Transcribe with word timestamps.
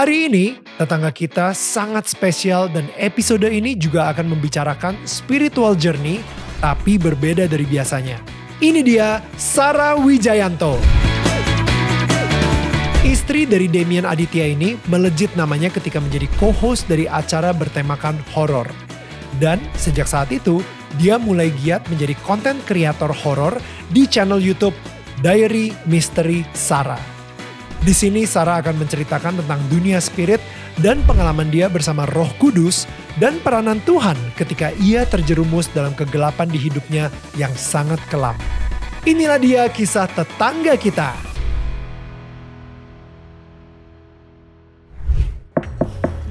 Hari 0.00 0.32
ini, 0.32 0.56
tetangga 0.80 1.12
kita 1.12 1.52
sangat 1.52 2.08
spesial 2.08 2.72
dan 2.72 2.88
episode 2.96 3.44
ini 3.44 3.76
juga 3.76 4.08
akan 4.08 4.32
membicarakan 4.32 4.96
spiritual 5.04 5.76
journey 5.76 6.24
tapi 6.64 6.96
berbeda 6.96 7.44
dari 7.44 7.68
biasanya. 7.68 8.16
Ini 8.64 8.80
dia 8.80 9.20
Sarah 9.36 10.00
Wijayanto. 10.00 10.80
Istri 13.04 13.44
dari 13.44 13.68
Demian 13.68 14.08
Aditya 14.08 14.48
ini 14.48 14.80
melejit 14.88 15.36
namanya 15.36 15.68
ketika 15.68 16.00
menjadi 16.00 16.32
co-host 16.40 16.88
dari 16.88 17.04
acara 17.04 17.52
bertemakan 17.52 18.16
horor. 18.32 18.72
Dan 19.36 19.60
sejak 19.76 20.08
saat 20.08 20.32
itu, 20.32 20.64
dia 20.96 21.20
mulai 21.20 21.52
giat 21.60 21.84
menjadi 21.92 22.16
konten 22.24 22.56
kreator 22.64 23.12
horor 23.12 23.60
di 23.92 24.08
channel 24.08 24.40
YouTube 24.40 24.72
Diary 25.20 25.76
Mystery 25.84 26.48
Sarah. 26.56 27.19
Di 27.80 27.96
sini 27.96 28.28
Sarah 28.28 28.60
akan 28.60 28.84
menceritakan 28.84 29.40
tentang 29.40 29.56
dunia 29.72 29.96
spirit 30.04 30.36
dan 30.84 31.00
pengalaman 31.08 31.48
dia 31.48 31.64
bersama 31.72 32.04
Roh 32.12 32.28
Kudus 32.36 32.84
dan 33.16 33.40
peranan 33.40 33.80
Tuhan 33.88 34.20
ketika 34.36 34.68
ia 34.84 35.08
terjerumus 35.08 35.64
dalam 35.72 35.96
kegelapan 35.96 36.44
di 36.52 36.60
hidupnya 36.60 37.08
yang 37.40 37.48
sangat 37.56 37.96
kelam. 38.12 38.36
Inilah 39.08 39.40
dia 39.40 39.64
kisah 39.72 40.04
tetangga 40.12 40.76
kita. 40.76 41.16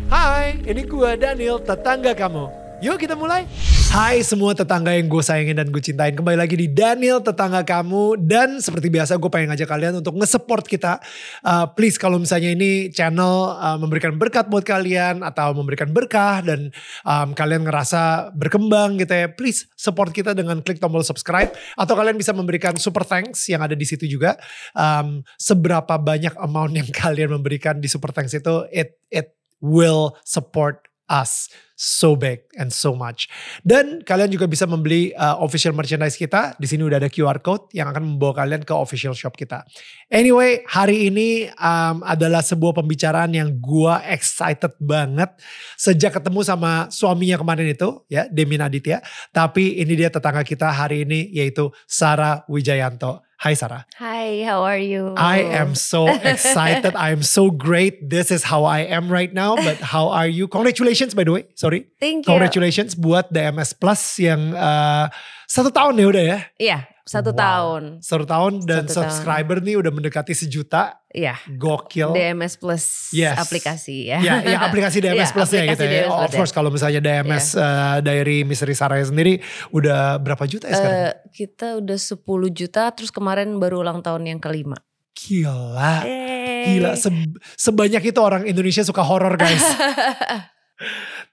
Hai, 0.06 0.62
ini 0.70 0.86
gua 0.86 1.18
Daniel, 1.18 1.58
tetangga 1.58 2.14
kamu. 2.14 2.46
Yuk 2.86 3.02
kita 3.02 3.18
mulai. 3.18 3.50
Hai 3.90 4.22
semua 4.22 4.54
tetangga 4.54 4.94
yang 4.94 5.10
gue 5.10 5.18
sayangin 5.18 5.58
dan 5.58 5.74
gue 5.74 5.82
cintain. 5.82 6.14
Kembali 6.14 6.38
lagi 6.38 6.54
di 6.54 6.70
Daniel 6.70 7.26
tetangga 7.26 7.66
kamu. 7.66 8.22
Dan 8.22 8.62
seperti 8.62 8.86
biasa 8.86 9.18
gue 9.18 9.34
pengen 9.34 9.50
ngajak 9.50 9.66
kalian 9.66 9.98
untuk 9.98 10.14
nge-support 10.14 10.62
kita. 10.70 11.02
Uh, 11.42 11.66
please 11.74 11.98
kalau 11.98 12.22
misalnya 12.22 12.54
ini 12.54 12.94
channel 12.94 13.50
uh, 13.58 13.82
memberikan 13.82 14.14
berkat 14.14 14.46
buat 14.46 14.62
kalian. 14.62 15.26
Atau 15.26 15.58
memberikan 15.58 15.90
berkah 15.90 16.46
dan 16.46 16.70
um, 17.02 17.34
kalian 17.34 17.66
ngerasa 17.66 18.30
berkembang 18.38 19.02
gitu 19.02 19.10
ya. 19.10 19.26
Please 19.34 19.66
support 19.74 20.14
kita 20.14 20.38
dengan 20.38 20.62
klik 20.62 20.78
tombol 20.78 21.02
subscribe. 21.02 21.50
Atau 21.74 21.98
kalian 21.98 22.14
bisa 22.14 22.30
memberikan 22.30 22.78
super 22.78 23.02
thanks 23.02 23.50
yang 23.50 23.66
ada 23.66 23.74
di 23.74 23.90
situ 23.90 24.06
juga. 24.06 24.38
Um, 24.78 25.26
seberapa 25.42 25.98
banyak 25.98 26.38
amount 26.38 26.78
yang 26.78 26.90
kalian 27.02 27.42
memberikan 27.42 27.82
di 27.82 27.90
super 27.90 28.14
thanks 28.14 28.38
itu. 28.38 28.70
It, 28.70 29.02
it 29.10 29.34
will 29.66 30.14
support 30.22 30.89
us 31.10 31.50
so 31.80 32.20
big 32.20 32.44
and 32.60 32.76
so 32.76 32.92
much. 32.92 33.32
Dan 33.64 34.04
kalian 34.04 34.28
juga 34.28 34.52
bisa 34.52 34.68
membeli 34.68 35.16
uh, 35.16 35.40
official 35.40 35.72
merchandise 35.72 36.20
kita. 36.20 36.60
Di 36.60 36.68
sini 36.68 36.84
udah 36.84 37.00
ada 37.00 37.08
QR 37.08 37.40
code 37.40 37.72
yang 37.72 37.88
akan 37.88 38.04
membawa 38.04 38.44
kalian 38.44 38.68
ke 38.68 38.76
official 38.76 39.16
shop 39.16 39.40
kita. 39.40 39.64
Anyway, 40.12 40.68
hari 40.68 41.08
ini 41.08 41.48
um, 41.56 42.04
adalah 42.04 42.44
sebuah 42.44 42.84
pembicaraan 42.84 43.32
yang 43.32 43.56
gua 43.64 44.04
excited 44.12 44.76
banget 44.76 45.32
sejak 45.80 46.20
ketemu 46.20 46.44
sama 46.44 46.92
suaminya 46.92 47.40
kemarin 47.40 47.72
itu, 47.72 48.04
ya, 48.12 48.28
Demin 48.28 48.60
Aditya. 48.60 49.00
Tapi 49.32 49.80
ini 49.80 49.96
dia 49.96 50.12
tetangga 50.12 50.44
kita 50.44 50.68
hari 50.76 51.08
ini 51.08 51.32
yaitu 51.32 51.72
Sarah 51.88 52.44
Wijayanto. 52.52 53.29
Hai 53.40 53.56
Sarah. 53.56 53.88
Hi, 53.96 54.44
how 54.44 54.68
are 54.68 54.76
you? 54.76 55.16
I 55.16 55.48
am 55.56 55.72
so 55.72 56.12
excited. 56.12 56.92
I 56.92 57.16
am 57.16 57.24
so 57.24 57.48
great. 57.48 58.04
This 58.04 58.36
is 58.36 58.44
how 58.44 58.68
I 58.68 58.84
am 58.84 59.08
right 59.08 59.32
now. 59.32 59.56
But 59.56 59.80
how 59.96 60.12
are 60.12 60.28
you? 60.28 60.52
Congratulations 60.52 61.16
by 61.16 61.24
the 61.24 61.32
way. 61.32 61.48
Sorry. 61.56 61.88
Thank 62.04 62.28
you. 62.28 62.36
Congratulations 62.36 63.00
buat 63.00 63.32
DMS 63.32 63.72
Plus 63.80 64.20
yang 64.20 64.52
uh, 64.52 65.08
satu 65.48 65.72
tahun 65.72 66.04
ya 66.04 66.06
udah 66.12 66.24
ya. 66.28 66.40
Iya, 66.60 66.78
satu 67.10 67.34
Wow. 67.34 67.40
tahun. 67.42 67.84
Satu 68.00 68.24
tahun 68.24 68.52
dan 68.64 68.86
Satu 68.86 68.94
tahun. 68.94 69.10
subscriber 69.10 69.58
nih 69.60 69.76
udah 69.76 69.90
mendekati 69.90 70.32
sejuta. 70.32 71.02
Iya. 71.10 71.34
Gokil. 71.50 72.14
DMS 72.14 72.54
Plus 72.56 73.10
Yes. 73.10 73.34
aplikasi 73.36 74.08
ya. 74.08 74.22
Ya, 74.22 74.46
ya 74.46 74.58
aplikasi 74.62 75.02
DMS 75.02 75.18
Iya, 75.26 75.34
Plus 75.34 75.50
ya 75.50 75.64
gitu 75.66 75.84
ya. 75.84 76.06
DMS 76.06 76.14
Of 76.14 76.30
Plus 76.30 76.38
course 76.38 76.54
kalau 76.54 76.70
misalnya 76.70 77.02
DMS 77.02 77.58
uh, 77.58 77.98
Diary 78.00 78.46
Misteri 78.46 78.78
Sarah 78.78 79.02
sendiri 79.02 79.42
udah 79.72 80.16
berapa 80.16 80.46
juta 80.46 80.70
ya 80.70 80.78
sekarang? 80.78 81.02
Eh, 81.02 81.14
kita 81.34 81.68
udah 81.76 81.98
10 81.98 82.22
juta 82.52 82.94
terus 82.94 83.10
kemarin 83.10 83.58
baru 83.58 83.82
ulang 83.82 84.00
tahun 84.00 84.30
yang 84.30 84.38
kelima. 84.38 84.78
Gila. 85.12 86.06
Yeay. 86.06 86.78
Gila, 86.78 86.94
se- 86.94 87.34
sebanyak 87.58 88.06
itu 88.06 88.20
orang 88.22 88.46
Indonesia 88.46 88.86
suka 88.86 89.02
horor 89.02 89.34
guys. 89.34 89.66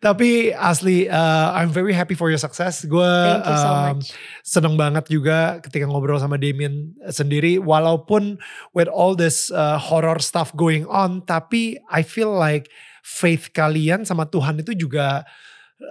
Tapi 0.03 0.51
asli, 0.53 1.07
uh, 1.07 1.55
I'm 1.55 1.71
very 1.71 1.95
happy 1.95 2.19
for 2.19 2.29
your 2.29 2.41
success. 2.41 2.83
Gue 2.85 3.07
you 3.07 3.57
so 3.57 3.71
um, 3.71 3.99
seneng 4.43 4.75
banget 4.75 5.07
juga 5.09 5.63
ketika 5.63 5.87
ngobrol 5.87 6.19
sama 6.19 6.37
Damien 6.37 6.93
sendiri. 7.09 7.63
Walaupun 7.63 8.37
with 8.75 8.91
all 8.91 9.15
this 9.15 9.49
uh, 9.55 9.79
horror 9.79 10.19
stuff 10.19 10.51
going 10.59 10.85
on, 10.91 11.23
tapi 11.25 11.79
I 11.89 12.03
feel 12.03 12.35
like 12.35 12.69
faith 13.07 13.55
kalian 13.55 14.03
sama 14.03 14.27
Tuhan 14.27 14.61
itu 14.61 14.75
juga 14.75 15.23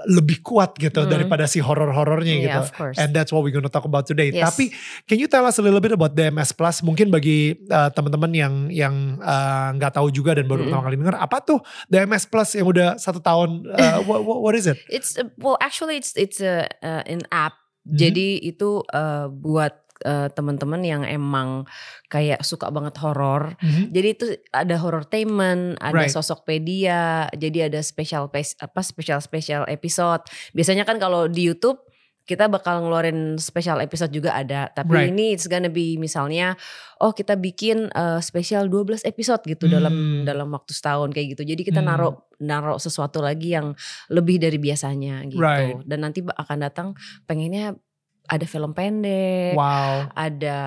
lebih 0.10 0.42
kuat 0.42 0.74
gitu 0.76 1.06
Hmm. 1.06 1.12
daripada 1.14 1.46
si 1.46 1.62
horor-horornya 1.62 2.34
Yeah, 2.34 2.46
gitu. 2.50 2.60
of 2.60 2.70
course. 2.74 2.98
And 2.98 3.14
that's 3.14 3.30
what 3.30 3.46
we're 3.46 3.54
gonna 3.54 3.70
talk 3.70 3.86
about 3.86 4.10
today. 4.10 4.34
Yes. 4.34 4.50
Tapi 4.50 4.74
can 5.06 5.22
you 5.22 5.30
tell 5.30 5.46
us 5.46 5.62
a 5.62 5.64
little 5.64 5.78
bit 5.78 5.94
about 5.94 6.18
DMS 6.18 6.58
Plus? 6.58 6.82
Mungkin 6.82 7.14
bagi 7.14 7.54
uh, 7.70 7.94
teman-teman 7.94 8.34
yang 8.34 8.54
yang 8.74 9.22
uh, 9.22 9.70
nggak 9.78 9.94
tahu 9.94 10.10
juga 10.10 10.34
dan 10.34 10.50
baru 10.50 10.66
Mm-mm. 10.66 10.74
pertama 10.74 10.86
kali 10.90 10.96
dengar, 10.98 11.18
apa 11.22 11.38
tuh 11.40 11.60
DMS 11.86 12.26
Plus 12.26 12.50
yang 12.58 12.66
udah 12.66 12.98
satu 12.98 13.22
tahun? 13.22 13.70
Uh, 13.70 14.02
what, 14.10 14.26
what, 14.26 14.40
what 14.42 14.54
is 14.58 14.66
it? 14.66 14.82
It's 14.90 15.22
uh, 15.22 15.30
well 15.38 15.62
actually 15.62 16.02
it's 16.02 16.18
it's 16.18 16.42
a 16.42 16.66
uh, 16.82 17.06
an 17.06 17.22
app. 17.30 17.54
Mhm. 17.86 18.02
Jadi 18.02 18.30
itu 18.42 18.82
uh, 18.90 19.30
buat 19.30 19.85
uh, 20.06 20.30
teman-teman 20.30 20.86
yang 20.86 21.02
emang 21.02 21.66
kayak 22.08 22.46
suka 22.46 22.70
banget 22.70 22.96
horor. 23.02 23.58
Mhm. 23.60 23.90
Jadi 23.90 24.08
itu 24.08 24.26
ada 24.54 24.78
horortainment, 24.78 25.82
ada 25.82 26.06
Right. 26.06 26.14
sosokpedia, 26.14 27.28
jadi 27.34 27.74
ada 27.74 27.82
special 27.82 28.30
apa 28.30 28.80
special 28.86 29.20
special 29.20 29.66
episode. 29.66 30.22
Biasanya 30.54 30.86
kan 30.86 31.02
kalau 31.02 31.26
di 31.26 31.50
YouTube 31.50 31.82
kita 32.26 32.50
bakal 32.50 32.82
ngeluarin 32.82 33.38
special 33.38 33.78
episode 33.86 34.10
juga 34.10 34.34
ada. 34.34 34.74
Tapi 34.74 34.90
Right. 34.90 35.10
ini 35.14 35.38
it's 35.38 35.46
gonna 35.46 35.70
be 35.70 35.94
misalnya 36.02 36.58
oh 36.98 37.14
kita 37.14 37.38
bikin 37.38 37.94
uh, 37.94 38.18
special 38.18 38.66
12 38.66 39.06
episode 39.06 39.46
gitu 39.46 39.70
Hmm. 39.70 39.74
dalam 39.78 39.96
dalam 40.26 40.50
waktu 40.50 40.74
setahun 40.74 41.14
kayak 41.14 41.38
gitu. 41.38 41.46
Jadi 41.46 41.62
kita 41.62 41.86
Hmm. 41.86 41.90
naruh 41.94 42.14
naruh 42.42 42.82
sesuatu 42.82 43.22
lagi 43.22 43.54
yang 43.54 43.78
lebih 44.10 44.42
dari 44.42 44.58
biasanya 44.58 45.22
gitu. 45.30 45.38
Right. 45.38 45.86
Dan 45.86 46.02
nanti 46.02 46.26
akan 46.26 46.58
datang 46.66 46.88
pengennya 47.30 47.78
ada 48.26 48.46
film 48.46 48.72
pendek 48.72 49.54
Wow. 49.54 50.10
ada 50.14 50.60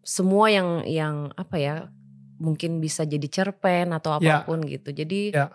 semua 0.00 0.48
yang 0.48 0.68
yang 0.84 1.14
apa 1.34 1.56
ya 1.56 1.74
mungkin 2.36 2.80
bisa 2.80 3.04
jadi 3.04 3.28
cerpen 3.28 3.92
atau 3.92 4.16
Ya. 4.16 4.40
apa 4.40 4.48
pun 4.48 4.64
gitu 4.64 4.90
jadi 4.90 5.20
Ya. 5.30 5.46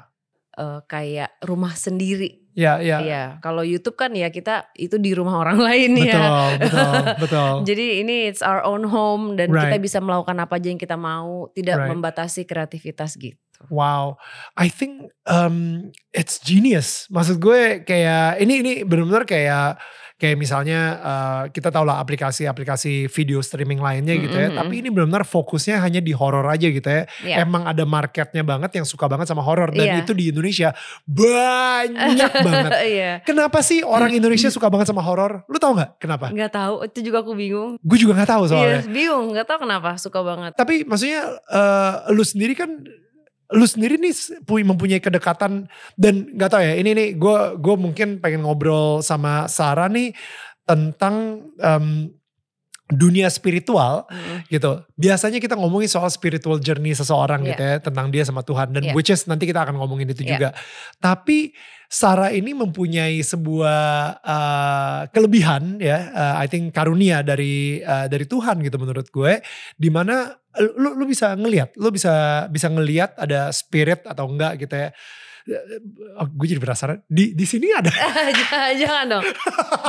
eh, 0.55 0.79
kayak 0.85 1.35
rumah 1.43 1.73
sendiri 1.73 2.45
Ya, 2.55 2.79
ya. 2.79 3.03
ya 3.03 3.23
kalau 3.43 3.67
YouTube 3.67 3.99
kan 3.99 4.15
ya 4.15 4.31
kita 4.31 4.71
itu 4.73 4.95
di 4.95 5.11
rumah 5.11 5.43
orang 5.43 5.59
lain 5.67 5.91
Betul, 5.99 6.07
ya 6.07 6.23
betul, 6.55 6.93
betul. 7.19 7.51
jadi 7.67 7.85
ini 7.99 8.31
it's 8.31 8.39
our 8.39 8.63
own 8.63 8.87
home 8.87 9.35
dan 9.35 9.51
kita 9.51 9.75
Right. 9.75 9.83
bisa 9.83 9.99
melakukan 9.99 10.39
apa 10.39 10.55
aja 10.55 10.71
yang 10.71 10.79
kita 10.79 10.95
mau 10.95 11.51
tidak 11.51 11.83
Right. 11.83 11.89
membatasi 11.91 12.47
kreativitas 12.47 13.19
gitu 13.19 13.35
Wow, 13.71 14.19
I 14.59 14.67
think 14.67 15.15
um, 15.25 15.87
it's 16.11 16.37
genius. 16.37 17.07
Maksud 17.07 17.39
gue 17.39 17.81
kayak 17.81 18.43
ini 18.43 18.59
ini 18.59 18.73
benar-benar 18.83 19.23
kayak 19.23 19.79
kayak 20.15 20.39
misalnya 20.39 20.79
uh, 20.97 21.43
kita 21.51 21.67
tahu 21.67 21.83
lah 21.83 21.99
aplikasi-aplikasi 21.99 23.11
video 23.11 23.39
streaming 23.39 23.77
lainnya 23.77 24.15
gitu 24.15 24.31
ya. 24.31 24.47
Mm-mm. 24.47 24.59
Tapi 24.63 24.73
ini 24.79 24.87
benar-benar 24.87 25.23
fokusnya 25.23 25.83
hanya 25.83 25.99
di 25.99 26.15
horor 26.15 26.47
aja 26.47 26.65
gitu 26.65 26.87
ya. 26.87 27.03
ya 27.21 27.43
Emang 27.43 27.67
ada 27.67 27.83
marketnya 27.83 28.39
banget 28.41 28.71
yang 28.73 28.87
suka 28.87 29.05
banget 29.05 29.27
sama 29.27 29.43
horor 29.43 29.69
dan 29.69 29.83
Iya. 29.85 30.01
itu 30.01 30.15
di 30.15 30.31
Indonesia 30.31 30.71
banyak 31.03 32.31
banget. 32.47 32.71
Iya 32.85 33.11
Kenapa 33.21 33.59
sih 33.59 33.83
orang 33.83 34.15
Indonesia 34.19 34.47
suka 34.47 34.71
banget 34.71 34.87
sama 34.87 35.03
horor? 35.03 35.43
Lu 35.45 35.57
tau 35.57 35.75
nggak 35.75 35.99
kenapa? 35.99 36.31
nggak 36.31 36.51
tahu 36.51 36.75
itu 36.85 36.99
juga 37.03 37.19
aku 37.19 37.35
bingung 37.35 37.75
Gue 37.79 37.97
juga 37.99 38.15
nggak 38.15 38.31
tahu 38.31 38.43
soalnya. 38.47 38.81
Iya 38.81 38.87
bingung 38.87 39.35
nggak 39.35 39.45
tahu 39.45 39.59
kenapa 39.63 39.99
suka 39.99 40.19
banget 40.21 40.51
Tapi 40.55 40.87
maksudnya 40.87 41.21
eh, 41.45 41.93
lu 42.11 42.23
sendiri 42.23 42.55
kan 42.55 42.71
lu 43.47 43.63
sendiri 43.63 43.95
nih 43.95 44.13
pu- 44.41 44.63
mempunyai 44.63 44.97
kedekatan 44.97 45.69
dan 45.93 46.13
nggak 46.31 46.49
tahu 46.49 46.61
ya 46.61 46.73
ini 46.75 46.91
nih 46.91 47.09
gue 47.13 47.37
gue 47.55 47.75
mungkin 47.75 48.17
pengen 48.17 48.41
ngobrol 48.41 48.99
sama 48.99 49.45
Sarah 49.45 49.85
nih 49.85 50.17
tentang 50.63 51.15
em, 51.55 52.09
dunia 52.87 53.25
spiritual 53.27 54.05
Mm. 54.05 54.37
gitu. 54.47 54.71
Biasanya 54.95 55.37
kita 55.37 55.53
ngomongin 55.53 55.85
soal 55.85 56.05
spiritual 56.07 56.57
journey 56.57 56.93
seseorang 56.93 57.41
Iya. 57.41 57.49
gitu 57.49 57.61
ya 57.63 57.75
tentang 57.79 58.07
dia 58.09 58.21
sama 58.21 58.41
Tuhan 58.41 58.69
dan 58.71 58.81
Iya. 58.83 58.93
which 58.93 59.09
is 59.09 59.25
nanti 59.25 59.45
kita 59.45 59.61
akan 59.61 59.73
ngomongin 59.75 60.05
itu 60.07 60.21
Iya. 60.21 60.29
juga. 60.31 60.49
Tapi 60.99 61.49
Sarah 61.85 62.33
ini 62.33 62.51
mempunyai 62.51 63.21
sebuah 63.21 63.81
uh, 64.21 65.01
kelebihan 65.13 65.77
ya, 65.77 66.11
uh, 66.11 66.35
I 66.41 66.49
think 66.49 66.73
karunia 66.73 67.21
dari 67.21 67.81
uh, 67.81 68.09
dari 68.09 68.25
Tuhan 68.25 68.61
gitu 68.65 68.77
menurut 68.81 69.07
gue, 69.13 69.39
di 69.77 69.89
mana 69.93 70.33
lu 70.79 70.95
lu 70.95 71.05
bisa 71.05 71.35
ngelihat, 71.35 71.75
lu 71.77 71.91
bisa 71.91 72.45
bisa 72.47 72.67
ngelihat 72.71 73.15
ada 73.19 73.51
spirit 73.51 74.03
atau 74.07 74.31
enggak 74.31 74.65
gitu 74.65 74.75
ya. 74.75 74.89
Oh, 76.15 76.27
gue 76.27 76.47
jadi 76.47 76.59
penasaran. 76.59 76.97
Di 77.05 77.31
di 77.31 77.45
sini 77.45 77.69
ada. 77.69 77.91
jangan, 78.81 79.05
dong. 79.09 79.25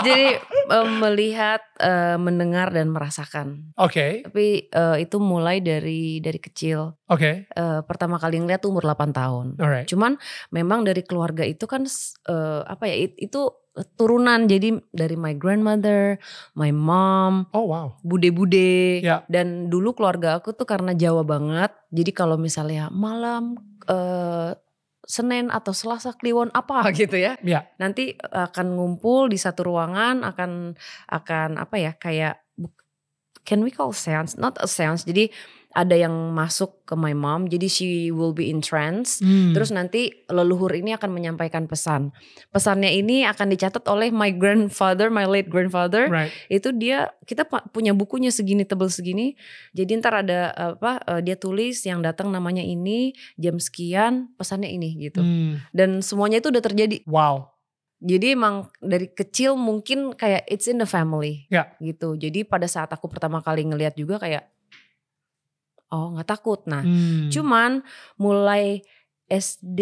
Jadi 0.03 0.37
eh, 0.69 0.87
melihat, 0.99 1.63
eh, 1.79 2.17
mendengar 2.17 2.71
dan 2.71 2.89
merasakan. 2.89 3.73
Oke, 3.77 4.23
Tapi 4.23 4.69
eh, 4.69 4.97
itu 5.01 5.17
mulai 5.17 5.61
dari 5.61 6.19
dari 6.19 6.39
kecil. 6.39 6.93
oke, 7.07 7.31
Eh, 7.47 7.81
pertama 7.83 8.17
kali 8.17 8.37
ngeliat 8.37 8.61
tuh 8.61 8.71
umur 8.71 8.85
8 8.85 9.11
tahun. 9.11 9.47
alright. 9.57 9.87
Cuman 9.87 10.21
memang 10.51 10.83
dari 10.83 11.01
keluarga 11.01 11.43
itu 11.43 11.65
kan 11.65 11.85
eh, 12.27 12.63
apa 12.63 12.85
ya 12.85 12.97
it- 13.09 13.19
itu 13.19 13.49
turunan 13.93 14.49
jadi 14.49 14.81
dari 14.89 15.15
my 15.15 15.37
grandmother, 15.37 16.17
my 16.55 16.73
mom, 16.73 17.45
Oh 17.53 17.69
wow. 17.69 17.93
bude-bude 18.01 19.05
Ya. 19.05 19.21
dan 19.29 19.69
dulu 19.69 19.93
keluarga 19.93 20.41
aku 20.41 20.57
tuh 20.57 20.65
karena 20.65 20.97
Jawa 20.97 21.23
banget. 21.23 21.77
Jadi 21.93 22.11
kalau 22.11 22.37
misalnya 22.37 22.89
malam 22.89 23.57
eh, 23.85 24.57
Senin 25.07 25.49
atau 25.55 25.71
Selasa 25.71 26.13
Kliwon 26.13 26.51
apa 26.53 26.83
gitu 26.99 27.17
ya. 27.17 27.39
Ya. 27.41 27.71
Nanti 27.79 28.19
akan 28.21 28.77
ngumpul 28.77 29.31
di 29.31 29.39
satu 29.39 29.71
ruangan 29.71 30.27
akan 30.27 30.75
akan 31.09 31.51
apa 31.63 31.77
ya 31.79 31.93
kayak 31.95 32.43
can 33.47 33.63
we 33.63 33.71
call 33.71 33.95
seance? 33.95 34.35
Not 34.35 34.59
a 34.59 34.67
seance. 34.67 35.07
Jadi 35.07 35.31
ada 35.77 35.93
yang 35.93 36.33
masuk 36.33 36.89
ke 36.89 36.97
my 36.97 37.13
mom 37.13 37.45
jadi 37.53 37.69
she 37.69 38.09
will 38.09 38.33
be 38.33 38.49
in 38.49 38.65
trance. 38.65 39.21
Hmm. 39.21 39.53
Terus 39.53 39.69
nanti 39.69 40.25
leluhur 40.33 40.73
ini 40.73 40.97
akan 40.97 41.13
menyampaikan 41.13 41.69
pesan. 41.69 42.17
Pesannya 42.49 42.89
ini 42.97 43.29
akan 43.29 43.53
dicatat 43.53 43.85
oleh 43.85 44.09
my 44.09 44.33
grandfather, 44.33 45.13
my 45.13 45.29
late 45.29 45.53
grandfather. 45.53 46.09
right. 46.09 46.33
Itu 46.49 46.73
dia 46.73 47.13
kita 47.29 47.45
punya 47.77 47.93
bukunya 47.93 48.33
segini 48.33 48.65
tebel 48.65 48.89
segini. 48.89 49.37
Jadi 49.77 50.01
ntar 50.01 50.25
ada 50.25 50.57
apa 50.57 51.05
eh, 51.05 51.21
dia 51.21 51.37
tulis 51.37 51.85
yang 51.85 52.01
datang 52.01 52.33
namanya 52.33 52.65
ini, 52.65 53.13
jam 53.37 53.61
sekian, 53.61 54.33
pesannya 54.41 54.73
ini 54.73 54.97
gitu. 54.97 55.21
Hmm. 55.21 55.61
Dan 55.77 56.01
semuanya 56.01 56.41
itu 56.41 56.49
udah 56.49 56.65
terjadi. 56.65 57.05
Wow. 57.05 57.53
Jadi 58.01 58.37
emang 58.37 58.69
dari 58.81 59.09
kecil 59.13 59.57
mungkin 59.57 60.13
kayak 60.17 60.45
it's 60.49 60.69
in 60.69 60.77
the 60.81 60.89
family 60.89 61.49
Ya. 61.53 61.73
gitu. 61.81 62.17
Jadi 62.17 62.45
pada 62.45 62.65
saat 62.69 62.93
aku 62.93 63.09
pertama 63.09 63.41
kali 63.41 63.65
ngelihat 63.65 63.97
juga 63.97 64.21
kayak 64.21 64.56
oh 65.89 66.13
nggak 66.13 66.29
takut. 66.29 66.61
Nah 66.65 66.81
Hmm. 66.81 67.29
Cuman 67.29 67.83
mulai 68.17 68.83
SD 69.27 69.81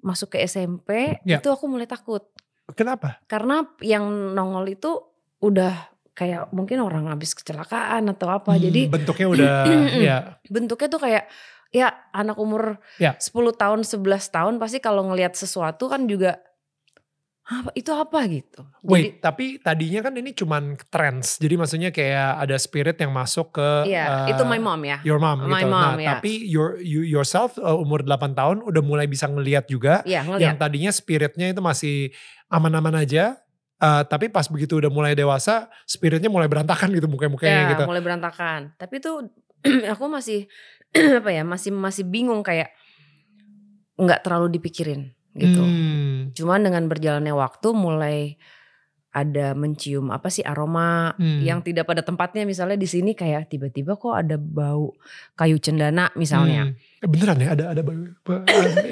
masuk 0.00 0.34
ke 0.34 0.42
SMP 0.42 1.20
Ya. 1.22 1.38
itu 1.38 1.48
aku 1.48 1.66
mulai 1.66 1.84
takut 1.84 2.24
Kenapa? 2.72 3.20
karena 3.26 3.62
yang 3.80 4.06
nongol 4.32 4.64
itu 4.66 4.90
udah 5.38 5.74
kayak 6.12 6.48
mungkin 6.50 6.80
orang 6.80 7.08
habis 7.08 7.32
kecelakaan 7.32 8.08
atau 8.08 8.28
apa. 8.28 8.54
Hmm, 8.54 8.62
Jadi 8.62 8.80
bentuknya 8.86 9.26
udah 9.26 9.54
ya. 10.08 10.18
bentuknya 10.46 10.88
tuh 10.88 11.00
kayak 11.00 11.24
ya 11.70 11.86
anak 12.10 12.36
umur 12.36 12.78
Ya. 12.96 13.14
10 13.16 13.30
tahun 13.54 13.80
11 13.82 14.02
tahun 14.28 14.54
pasti 14.58 14.78
kalau 14.78 15.06
ngelihat 15.06 15.32
sesuatu 15.32 15.86
kan 15.86 16.04
juga 16.04 16.42
apa 17.50 17.74
itu 17.74 17.90
apa 17.90 18.30
gitu. 18.30 18.62
Wait, 18.86 19.18
tapi 19.18 19.58
tadinya 19.58 20.06
kan 20.06 20.14
ini 20.14 20.30
cuman 20.30 20.78
trends. 20.86 21.34
Jadi 21.34 21.58
maksudnya 21.58 21.90
kayak 21.90 22.46
ada 22.46 22.54
spirit 22.54 22.94
yang 23.02 23.10
masuk 23.10 23.50
ke 23.58 23.68
Jadi 23.82 23.90
iya, 23.90 24.06
uh, 24.06 24.30
itu 24.30 24.42
my 24.46 24.62
mom 24.62 24.78
ya. 24.86 25.02
your 25.02 25.18
mom 25.18 25.50
My 25.50 25.66
gitu. 25.66 25.66
mom, 25.66 25.82
nah, 25.82 25.98
ya. 25.98 26.10
tapi 26.14 26.46
your 26.46 26.78
you 26.78 27.02
yourself 27.02 27.58
uh, 27.58 27.74
umur 27.74 28.06
8 28.06 28.38
tahun 28.38 28.62
udah 28.62 28.82
mulai 28.86 29.10
bisa 29.10 29.26
ngelihat 29.26 29.66
juga 29.66 30.06
Iya, 30.06 30.22
yang 30.22 30.30
ngelihat. 30.30 30.62
tadinya 30.62 30.94
spiritnya 30.94 31.50
itu 31.50 31.58
masih 31.58 32.14
aman-aman 32.46 33.02
aja. 33.02 33.34
uh, 33.82 34.06
tapi 34.06 34.30
pas 34.30 34.46
begitu 34.46 34.78
udah 34.78 34.92
mulai 34.92 35.18
dewasa, 35.18 35.66
spiritnya 35.90 36.30
mulai 36.30 36.46
berantakan 36.46 36.92
gitu 36.94 37.10
muka-mukanya 37.10 37.66
Ya, 37.66 37.70
gitu. 37.74 37.82
mulai 37.82 38.04
berantakan. 38.04 38.78
Tapi 38.78 39.02
tuh 39.02 39.26
aku 39.92 40.04
masih 40.06 40.46
apa 41.18 41.30
ya, 41.34 41.42
masih 41.42 41.74
masih 41.74 42.06
bingung 42.06 42.46
kayak 42.46 42.70
nggak 43.98 44.22
terlalu 44.22 44.54
dipikirin 44.54 45.12
gitu. 45.40 45.62
Hmm, 45.64 46.30
Cuman 46.36 46.60
dengan 46.60 46.84
berjalannya 46.86 47.32
waktu 47.32 47.68
mulai 47.72 48.36
ada 49.10 49.58
mencium 49.58 50.14
apa 50.14 50.30
sih 50.30 50.46
aroma 50.46 51.18
Hmm. 51.18 51.42
yang 51.42 51.66
tidak 51.66 51.90
pada 51.90 52.04
tempatnya 52.06 52.46
misalnya 52.46 52.78
di 52.78 52.86
sini 52.86 53.18
kayak 53.18 53.50
tiba-tiba 53.50 53.98
kok 53.98 54.14
ada 54.14 54.38
bau 54.38 54.94
kayu 55.34 55.58
cendana 55.58 56.12
misalnya. 56.14 56.70
hmm. 56.70 56.74
Eh, 57.00 57.08
Beneran 57.08 57.40
ya 57.40 57.56
ada 57.56 57.72
ada 57.72 57.80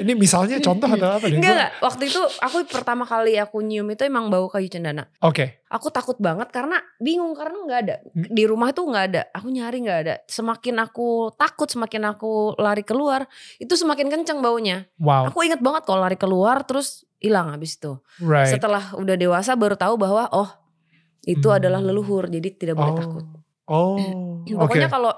ini 0.01 0.17
misalnya 0.17 0.57
contoh 0.65 0.89
atau 0.89 1.21
apa 1.21 1.29
nih? 1.29 1.37
Enggak 1.37 1.53
enggak, 1.53 1.71
waktu 1.77 2.03
itu 2.09 2.21
aku 2.41 2.57
pertama 2.65 3.05
kali 3.05 3.37
aku 3.37 3.61
nyium 3.61 3.85
itu 3.93 4.01
emang 4.01 4.33
bau 4.33 4.49
kayu 4.49 4.65
cendana. 4.65 5.05
Oke. 5.21 5.61
Aku 5.69 5.93
takut 5.93 6.17
banget 6.17 6.49
karena 6.49 6.81
bingung 6.97 7.37
karena 7.37 7.61
nggak 7.61 7.79
ada 7.85 7.95
di 8.09 8.43
rumah 8.49 8.73
tuh 8.73 8.89
nggak 8.89 9.05
ada. 9.13 9.21
Aku 9.37 9.53
nyari 9.53 9.85
nggak 9.85 9.99
ada. 10.01 10.15
Semakin 10.25 10.81
aku 10.81 11.29
takut, 11.37 11.69
semakin 11.69 12.09
aku 12.09 12.57
lari 12.57 12.81
keluar, 12.81 13.29
itu 13.61 13.77
semakin 13.77 14.09
kenceng 14.09 14.41
baunya. 14.41 14.89
Wow. 14.97 15.29
Aku 15.29 15.45
inget 15.45 15.61
banget 15.61 15.85
kalau 15.85 16.01
lari 16.01 16.17
keluar 16.17 16.65
terus 16.65 17.05
hilang 17.21 17.53
habis 17.53 17.77
itu. 17.77 17.93
Right. 18.25 18.49
Setelah 18.49 18.97
udah 18.97 19.13
dewasa 19.21 19.53
baru 19.53 19.77
tahu 19.77 20.01
bahwa 20.01 20.25
oh 20.33 20.49
itu 21.29 21.45
Hmm. 21.45 21.61
adalah 21.61 21.77
leluhur, 21.77 22.25
jadi 22.25 22.49
tidak 22.57 22.73
boleh 22.73 22.93
oh. 22.95 22.97
takut. 22.97 23.25
Oh. 23.69 23.97
Oke. 24.49 24.57
Pokoknya 24.57 24.89
kalau 24.89 25.13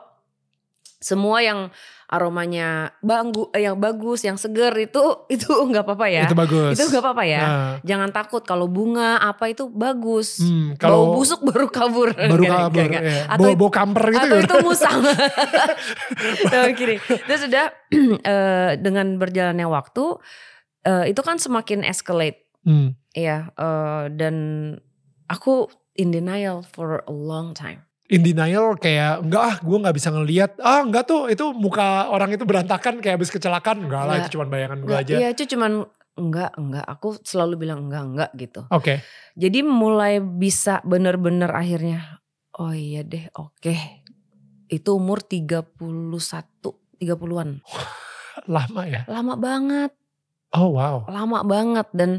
semua 1.01 1.41
yang 1.41 1.73
aromanya 2.12 2.92
banggu, 3.00 3.48
eh, 3.56 3.63
yang 3.63 3.80
bagus, 3.80 4.28
yang 4.28 4.36
seger 4.36 4.75
itu 4.75 5.00
itu 5.34 5.48
nggak 5.48 5.88
apa-apa 5.88 6.08
ya. 6.12 6.28
Itu 6.28 6.36
bagus. 6.36 6.75
Itu 6.75 6.92
nggak 6.92 7.02
apa-apa 7.02 7.24
ya. 7.24 7.42
Nah, 7.42 7.74
Jangan 7.81 8.10
takut 8.12 8.44
kalau 8.44 8.68
bunga 8.68 9.16
apa 9.18 9.48
itu 9.48 9.72
bagus. 9.72 10.44
hmm, 10.44 10.75
Bau 10.75 10.84
kalau 10.84 11.02
busuk 11.16 11.40
baru 11.42 11.72
kabur. 11.72 12.12
baru 12.36 12.44
Nggak, 12.44 12.60
kabur, 12.68 12.75
nggak, 12.75 12.90
nggak. 12.92 13.04
ya. 13.08 13.24
Atau 13.31 13.48
bau, 13.48 13.56
bau 13.58 13.72
kamper 13.72 14.06
gitu 14.12 14.19
Atau 14.28 14.38
ya. 14.38 14.44
itu 14.44 14.56
musang. 14.60 15.00
Nah, 16.52 16.68
gini. 16.75 16.96
Terus 17.00 17.42
udah 17.48 17.66
eh, 18.36 18.72
dengan 18.78 19.16
berjalannya 19.16 19.68
waktu 19.68 20.04
eh, 20.84 21.06
itu 21.16 21.22
kan 21.24 21.40
semakin 21.40 21.88
escalate. 21.88 22.44
Hmm. 22.68 22.94
Iya, 23.12 23.50
eh, 23.56 24.04
dan 24.13 24.36
aku 25.25 25.72
in 25.96 26.12
denial 26.12 26.63
for 26.63 27.02
a 27.08 27.13
long 27.13 27.56
time. 27.56 27.88
In 28.12 28.28
denial 28.28 28.75
kayak 28.75 29.24
enggak 29.24 29.40
ah 29.42 29.56
gue 29.63 29.78
nggak 29.80 29.96
bisa 29.96 30.10
ngelihat 30.12 30.52
ah 30.60 30.84
enggak 30.84 31.08
tuh 31.08 31.31
itu 31.31 31.56
muka 31.56 32.12
orang 32.12 32.36
itu 32.36 32.44
berantakan 32.44 33.00
kayak 33.00 33.16
habis 33.16 33.31
kecelakaan 33.31 33.88
enggak 33.88 34.04
lah 34.04 34.19
Enggak. 34.19 34.28
itu 34.28 34.36
cuma 34.36 34.46
bayangan 34.52 34.80
gue 34.84 34.96
aja. 35.00 35.13
Iya, 35.16 35.28
itu 35.31 35.44
cuman 35.56 35.72
enggak, 36.19 36.52
enggak. 36.60 36.86
Aku 36.92 37.16
selalu 37.24 37.56
bilang 37.56 37.88
enggak, 37.88 38.04
enggak 38.04 38.30
gitu. 38.36 38.62
Oke. 38.68 39.00
Jadi 39.40 39.63
mulai 39.63 40.19
bisa 40.19 40.84
bener-bener 40.84 41.48
akhirnya, 41.50 42.19
oh 42.60 42.75
iya 42.75 43.00
deh, 43.02 43.31
oke. 43.31 43.75
Itu 44.68 45.00
umur 45.00 45.24
31, 45.24 45.72
30-an. 47.00 47.50
Lama 48.56 48.81
ya. 48.92 49.08
Lama 49.08 49.40
banget, 49.40 49.92
Oh 50.52 50.75
wow. 50.75 51.08
lama 51.08 51.48
banget 51.48 51.88
dan 51.96 52.12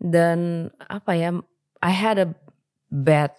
dan 0.00 0.38
apa 0.80 1.12
ya? 1.12 1.36
I 1.78 1.92
had 1.92 2.16
a 2.16 2.32
bad 2.88 3.36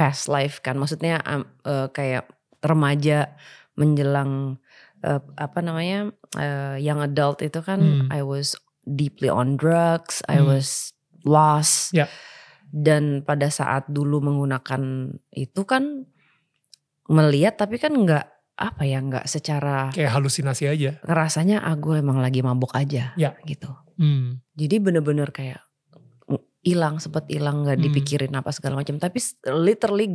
past 0.00 0.26
life 0.26 0.64
kan. 0.64 0.80
Maksudnya 0.80 1.20
um, 1.22 1.44
eh, 1.62 1.88
kayak 1.92 2.24
remaja 2.64 3.36
menjelang 3.76 4.56
eh, 5.00 5.20
apa 5.36 5.60
namanya? 5.60 6.08
eh, 6.36 6.80
young 6.80 7.00
adult 7.00 7.44
itu 7.44 7.60
kan 7.60 7.80
Hmm. 7.80 8.08
I 8.08 8.24
was 8.24 8.56
deeply 8.88 9.28
on 9.28 9.60
drugs, 9.60 10.24
I 10.24 10.40
Hmm. 10.40 10.48
was 10.48 10.96
lost. 11.22 11.92
Ya. 11.92 12.08
Dan 12.70 13.20
pada 13.20 13.50
saat 13.50 13.90
dulu 13.90 14.22
menggunakan 14.22 15.12
itu 15.30 15.62
kan 15.64 16.06
melihat 17.10 17.58
tapi 17.58 17.76
kan 17.76 17.90
nggak 17.90 18.26
apa 18.54 18.82
ya 18.84 19.00
nggak 19.02 19.26
secara 19.26 19.90
Kayak 19.90 20.14
halusinasi 20.14 20.64
aja. 20.68 20.90
ngerasanya 21.02 21.64
ah 21.64 21.74
gue 21.74 21.98
emang 21.98 22.20
lagi 22.20 22.44
mabuk 22.44 22.76
aja 22.76 23.10
Ya. 23.16 23.34
gitu. 23.42 23.72
Hmm. 23.96 24.38
Jadi 24.54 24.76
bener-bener 24.78 25.32
kayak 25.32 25.64
hilang 26.60 27.00
sempet 27.00 27.24
hilang 27.26 27.64
nggak 27.64 27.80
Hmm. 27.80 27.86
dipikirin 27.88 28.32
apa 28.36 28.52
segala 28.52 28.76
macam 28.76 29.00
tapi 29.00 29.16
literally 29.48 30.06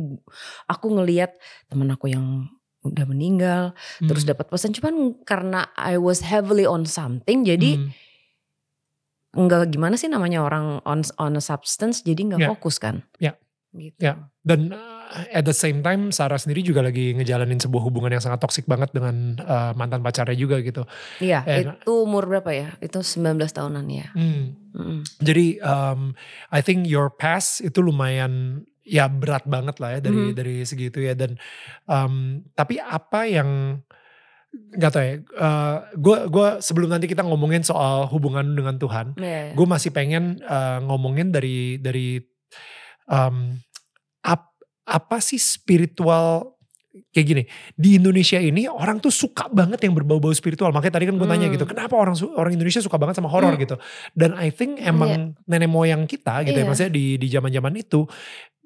aku 0.66 0.86
ngelihat 0.94 1.34
temen 1.66 1.90
aku 1.90 2.06
yang 2.06 2.46
udah 2.86 3.02
meninggal 3.02 3.74
terus 4.06 4.22
Hmm. 4.22 4.30
dapat 4.30 4.46
pesan 4.46 4.70
cuman 4.70 4.94
karena 5.26 5.66
I 5.74 5.98
was 5.98 6.22
heavily 6.22 6.62
on 6.62 6.86
something 6.86 7.42
jadi 7.42 7.82
Hmm. 7.82 7.90
nggak 9.36 9.68
gimana 9.68 9.98
sih 9.98 10.08
namanya 10.08 10.40
orang 10.40 10.80
on 10.86 11.02
on 11.18 11.36
a 11.36 11.42
substance 11.42 12.00
jadi 12.00 12.16
nggak 12.24 12.40
Ya. 12.40 12.48
fokus 12.48 12.78
kan 12.78 13.02
Ya. 13.18 13.34
gitu 13.74 13.98
Ya. 14.00 14.30
Dan 14.40 14.70
uh, 14.70 14.95
at 15.28 15.42
the 15.42 15.52
same 15.52 15.80
time 15.80 16.10
Sarah 16.10 16.36
sendiri 16.36 16.60
juga 16.60 16.80
lagi 16.80 17.12
ngejalanin 17.12 17.56
sebuah 17.56 17.82
hubungan 17.82 18.10
yang 18.10 18.20
sangat 18.20 18.38
toksik 18.38 18.64
banget 18.64 18.90
dengan 18.90 19.38
uh, 19.38 19.72
mantan 19.72 20.00
pacarnya 20.00 20.34
juga 20.34 20.58
gitu. 20.58 20.82
iya 21.18 21.40
Eh, 21.42 21.62
itu 21.64 21.92
umur 21.96 22.24
berapa 22.24 22.50
ya 22.50 22.68
itu 22.78 22.98
19 22.98 23.38
tahunan 23.48 23.86
ya 23.86 24.06
Hmm. 24.12 24.54
Mm-mm. 24.72 25.00
Jadi 25.18 25.56
um, 25.58 26.12
I 26.48 26.60
think 26.60 26.84
your 26.84 27.08
past 27.08 27.60
itu 27.60 27.80
lumayan 27.80 28.64
ya 28.82 29.08
berat 29.08 29.42
banget 29.44 29.80
lah 29.80 29.96
ya 29.96 30.00
dari 30.00 30.30
Mhm. 30.30 30.34
dari 30.34 30.56
segitu 30.62 31.00
ya 31.00 31.12
dan 31.12 31.34
um, 31.84 32.44
tapi 32.52 32.76
apa 32.76 33.24
yang 33.24 33.80
nggak 34.52 34.88
tahu 34.88 35.02
ya 35.02 35.14
gue 35.92 36.18
gue 36.28 36.48
sebelum 36.60 36.88
nanti 36.88 37.04
kita 37.04 37.20
ngomongin 37.20 37.60
soal 37.60 38.08
hubungan 38.08 38.56
dengan 38.56 38.76
Tuhan 38.76 39.12
Iya, 39.16 39.26
iya. 39.42 39.52
gue 39.52 39.66
masih 39.66 39.90
pengen 39.90 40.40
uh, 40.40 40.80
ngomongin 40.82 41.28
dari 41.28 41.76
dari 41.76 42.20
um, 43.06 43.58
apa 44.86 45.18
sih 45.18 45.36
spiritual 45.36 46.54
kayak 47.12 47.26
gini 47.28 47.42
di 47.76 48.00
Indonesia 48.00 48.40
ini 48.40 48.64
orang 48.64 48.96
tuh 49.04 49.12
suka 49.12 49.52
banget 49.52 49.84
yang 49.84 49.92
berbau-bau 49.92 50.32
spiritual 50.32 50.72
makanya 50.72 50.96
tadi 50.96 51.04
kan 51.04 51.20
gue 51.20 51.28
tanya 51.28 51.46
Hmm. 51.48 51.54
gitu 51.58 51.64
kenapa 51.68 51.92
orang 51.92 52.16
orang 52.32 52.56
Indonesia 52.56 52.80
suka 52.80 52.96
banget 52.96 53.20
sama 53.20 53.28
horor 53.28 53.52
Hmm. 53.52 53.60
gitu 53.60 53.76
dan 54.16 54.32
I 54.32 54.48
think 54.48 54.80
emang 54.80 55.36
nenek 55.44 55.68
moyang 55.68 56.08
kita 56.08 56.40
gitu 56.48 56.56
ya 56.56 56.64
Iya. 56.64 56.68
maksudnya 56.72 56.92
di 56.96 57.20
di 57.20 57.28
zaman-zaman 57.28 57.72
itu 57.76 58.08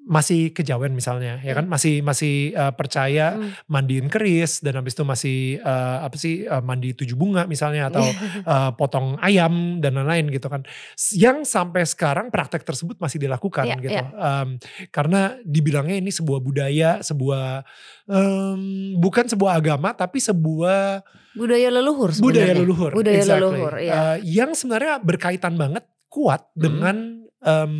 masih 0.01 0.49
kejawen 0.49 0.97
misalnya 0.97 1.37
ya 1.39 1.53
kan 1.53 1.69
masih 1.69 2.01
masih 2.01 2.57
uh, 2.57 2.73
percaya 2.73 3.37
Hmm. 3.37 3.53
mandiin 3.69 4.09
keris 4.09 4.59
dan 4.59 4.73
habis 4.75 4.97
itu 4.97 5.05
masih 5.05 5.37
uh, 5.61 6.01
apa 6.01 6.17
sih 6.17 6.43
uh, 6.43 6.57
mandi 6.59 6.97
tujuh 6.97 7.13
bunga 7.13 7.45
misalnya 7.45 7.87
atau 7.87 8.01
uh, 8.43 8.73
potong 8.81 9.21
ayam 9.21 9.77
dan 9.77 9.93
lain-lain 9.93 10.33
gitu 10.33 10.49
kan 10.49 10.65
yang 11.13 11.45
sampai 11.45 11.85
sekarang 11.85 12.33
praktek 12.33 12.65
tersebut 12.65 12.97
masih 12.97 13.21
dilakukan 13.21 13.63
Iya, 13.63 13.75
gitu 13.77 13.93
iya. 13.93 14.09
Um, 14.11 14.57
karena 14.89 15.37
dibilangnya 15.45 15.95
ini 15.95 16.09
sebuah 16.09 16.41
budaya 16.41 16.99
sebuah 17.05 17.61
um, 18.09 18.61
bukan 18.97 19.29
sebuah 19.29 19.61
agama 19.61 19.93
tapi 19.93 20.17
sebuah 20.17 21.05
budaya 21.31 21.69
leluhur 21.69 22.09
budaya 22.17 22.51
sebenarnya. 22.51 22.55
leluhur 22.57 22.91
Budaya 22.91 23.21
exactly. 23.21 23.37
leluhur. 23.37 23.73
Uh, 23.77 24.17
yang 24.25 24.51
sebenarnya 24.51 24.97
berkaitan 24.99 25.55
banget 25.55 25.85
kuat 26.09 26.43
dengan 26.51 27.21
um, 27.39 27.73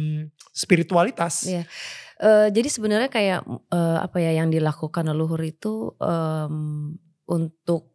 spiritualitas 0.51 1.47
Iya. 1.47 1.63
Eh, 2.21 2.47
jadi 2.53 2.69
sebenarnya 2.69 3.09
kayak 3.09 3.41
eh, 3.73 3.97
apa 3.97 4.17
ya 4.21 4.37
yang 4.37 4.53
dilakukan 4.53 5.09
leluhur 5.09 5.41
itu 5.41 5.97
em, 5.97 6.93
untuk 7.25 7.89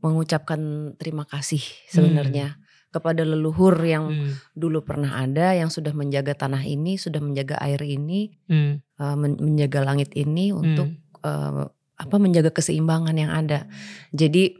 mengucapkan 0.00 0.92
terima 0.96 1.28
kasih 1.28 1.60
sebenarnya 1.92 2.56
kepada 2.88 3.20
leluhur 3.28 3.76
yang 3.84 4.16
Hmm, 4.16 4.32
dulu 4.56 4.80
pernah 4.80 5.20
ada, 5.20 5.52
yang 5.52 5.68
sudah 5.68 5.92
menjaga 5.92 6.32
tanah 6.32 6.64
ini, 6.64 6.96
sudah 6.96 7.20
menjaga 7.20 7.60
air 7.60 7.82
ini, 7.84 8.32
hmm, 8.48 8.80
men- 9.20 9.40
menjaga 9.44 9.84
langit 9.84 10.16
ini 10.16 10.56
untuk 10.56 10.88
hmm. 10.96 11.20
eh, 11.28 11.64
apa 12.00 12.16
menjaga 12.16 12.56
keseimbangan 12.56 13.12
yang 13.12 13.28
ada. 13.28 13.68
Jadi 14.16 14.56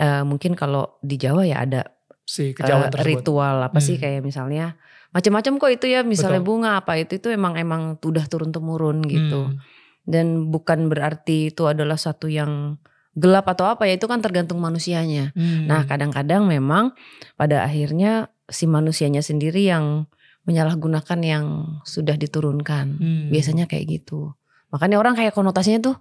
eh, 0.00 0.24
mungkin 0.24 0.56
kalau 0.56 0.96
di 1.04 1.20
Jawa 1.20 1.44
ya 1.44 1.68
ada 1.68 1.84
si 2.24 2.56
tersebut 2.92 3.24
ritual 3.24 3.56
apa 3.60 3.80
sih 3.80 4.00
Hmm. 4.00 4.04
kayak 4.08 4.20
misalnya 4.24 4.76
macam-macam 5.08 5.52
kok 5.56 5.70
itu 5.72 5.86
ya 5.88 6.00
misalnya 6.04 6.40
Betul. 6.44 6.48
bunga 6.52 6.70
apa 6.84 7.00
itu 7.00 7.16
itu 7.16 7.28
emang 7.32 7.56
emang 7.56 7.96
udah 7.96 8.24
turun 8.28 8.52
temurun 8.52 9.00
gitu 9.04 9.48
Hmm. 9.48 9.56
dan 10.04 10.48
bukan 10.48 10.92
berarti 10.92 11.48
itu 11.50 11.64
adalah 11.64 11.96
satu 11.96 12.28
yang 12.28 12.76
gelap 13.18 13.48
atau 13.50 13.66
apa 13.66 13.88
ya 13.88 13.98
itu 13.98 14.06
kan 14.06 14.22
tergantung 14.22 14.62
manusianya. 14.62 15.34
Hmm. 15.34 15.66
Nah 15.66 15.82
kadang-kadang 15.84 16.46
memang 16.46 16.94
pada 17.34 17.66
akhirnya 17.66 18.30
si 18.46 18.70
manusianya 18.70 19.20
sendiri 19.20 19.66
yang 19.66 20.06
menyalahgunakan 20.46 21.18
yang 21.20 21.44
sudah 21.82 22.14
diturunkan. 22.14 22.86
Hmm. 22.96 23.26
Biasanya 23.28 23.66
kayak 23.66 23.84
gitu. 24.00 24.32
Makanya 24.70 24.96
orang 25.02 25.18
kayak 25.18 25.34
konotasinya 25.34 25.82
tuh 25.82 25.96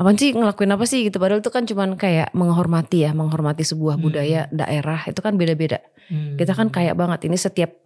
apa 0.00 0.16
sih 0.16 0.32
ngelakuin 0.32 0.72
apa 0.72 0.84
sih 0.88 1.04
gitu 1.04 1.20
padahal 1.20 1.44
itu 1.44 1.52
kan 1.52 1.68
cuman 1.68 2.00
kayak 2.00 2.32
menghormati 2.32 3.04
ya 3.04 3.12
menghormati 3.12 3.68
sebuah 3.68 4.00
Hmm. 4.00 4.04
budaya 4.08 4.40
daerah 4.48 5.04
itu 5.04 5.20
kan 5.20 5.36
beda-beda 5.36 5.84
Hmm. 6.08 6.40
kita 6.40 6.56
kan 6.56 6.72
kayak 6.72 6.96
banget 6.96 7.28
ini 7.28 7.36
setiap 7.36 7.84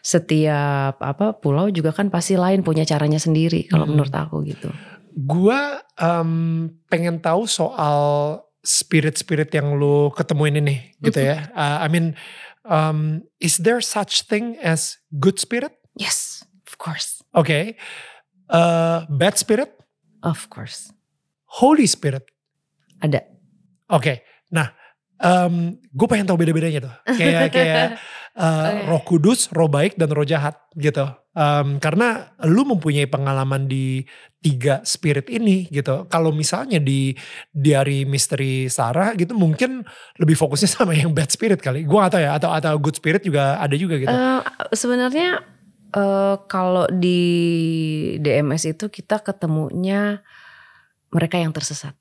setiap 0.00 0.96
apa 0.98 1.36
pulau 1.36 1.68
juga 1.68 1.90
kan 1.90 2.08
pasti 2.08 2.34
lain 2.34 2.60
punya 2.60 2.82
caranya 2.82 3.16
sendiri 3.16 3.64
kalau 3.66 3.84
Hmm. 3.84 3.94
menurut 3.94 4.12
aku 4.12 4.42
gitu 4.44 4.68
Gua 5.10 5.82
em, 5.98 6.70
pengen 6.86 7.18
tahu 7.18 7.42
soal 7.44 7.98
spirit-spirit 8.62 9.50
yang 9.50 9.74
lu 9.74 10.08
ketemuin 10.10 10.60
ini 10.60 10.94
gitu 11.02 11.18
ya. 11.18 11.50
Uh, 11.50 11.82
I 11.82 11.88
mean, 11.88 12.14
um, 12.62 13.20
is 13.36 13.58
there 13.58 13.82
such 13.82 14.24
thing 14.24 14.54
as 14.60 14.96
good 15.12 15.36
spirit? 15.36 15.74
yes 15.98 16.46
of 16.62 16.78
course 16.78 17.18
Oke. 17.34 17.74
Uh, 18.46 19.02
bad 19.10 19.34
spirit? 19.34 19.74
of 20.22 20.46
course 20.46 20.94
Holy 21.58 21.84
spirit? 21.84 22.22
ada 23.00 23.26
Oke. 23.90 24.22
Nah, 24.54 24.70
gue 25.90 26.06
pengen 26.06 26.22
tahu 26.22 26.38
beda-bedanya 26.38 26.78
tuh. 26.80 26.94
Kayak 27.10 27.50
kayak 27.50 27.88
uh, 28.36 28.70
Oke. 28.70 28.86
roh 28.86 29.02
kudus, 29.02 29.40
roh 29.50 29.70
baik, 29.70 29.98
dan 29.98 30.10
roh 30.12 30.26
jahat 30.26 30.58
gitu. 30.76 31.06
Em, 31.30 31.78
karena 31.78 32.34
lu 32.42 32.66
mempunyai 32.66 33.06
pengalaman 33.06 33.70
di 33.70 34.02
tiga 34.42 34.82
spirit 34.82 35.30
ini 35.30 35.70
gitu. 35.70 36.10
Kalau 36.10 36.34
misalnya 36.34 36.82
di 36.82 37.14
diary 37.54 38.02
misteri 38.02 38.66
Sarah 38.66 39.14
gitu 39.14 39.38
mungkin 39.38 39.86
lebih 40.18 40.34
fokusnya 40.34 40.70
sama 40.82 40.90
yang 40.98 41.14
bad 41.14 41.30
spirit 41.30 41.62
kali. 41.62 41.86
Gue 41.86 42.02
gak 42.02 42.18
tahu 42.18 42.22
ya. 42.26 42.34
Atau 42.34 42.50
atau 42.50 42.74
good 42.82 42.98
spirit 42.98 43.22
juga 43.22 43.62
ada 43.62 43.78
juga 43.78 43.94
gitu. 44.02 44.10
Eh, 44.10 44.42
sebenarnya 44.74 45.38
eh, 45.94 46.36
kalau 46.50 46.90
di 46.90 47.22
DMS 48.18 48.74
itu 48.74 48.90
kita 48.90 49.22
ketemunya 49.22 50.18
mereka 51.14 51.38
yang 51.38 51.54
tersesat 51.54 51.94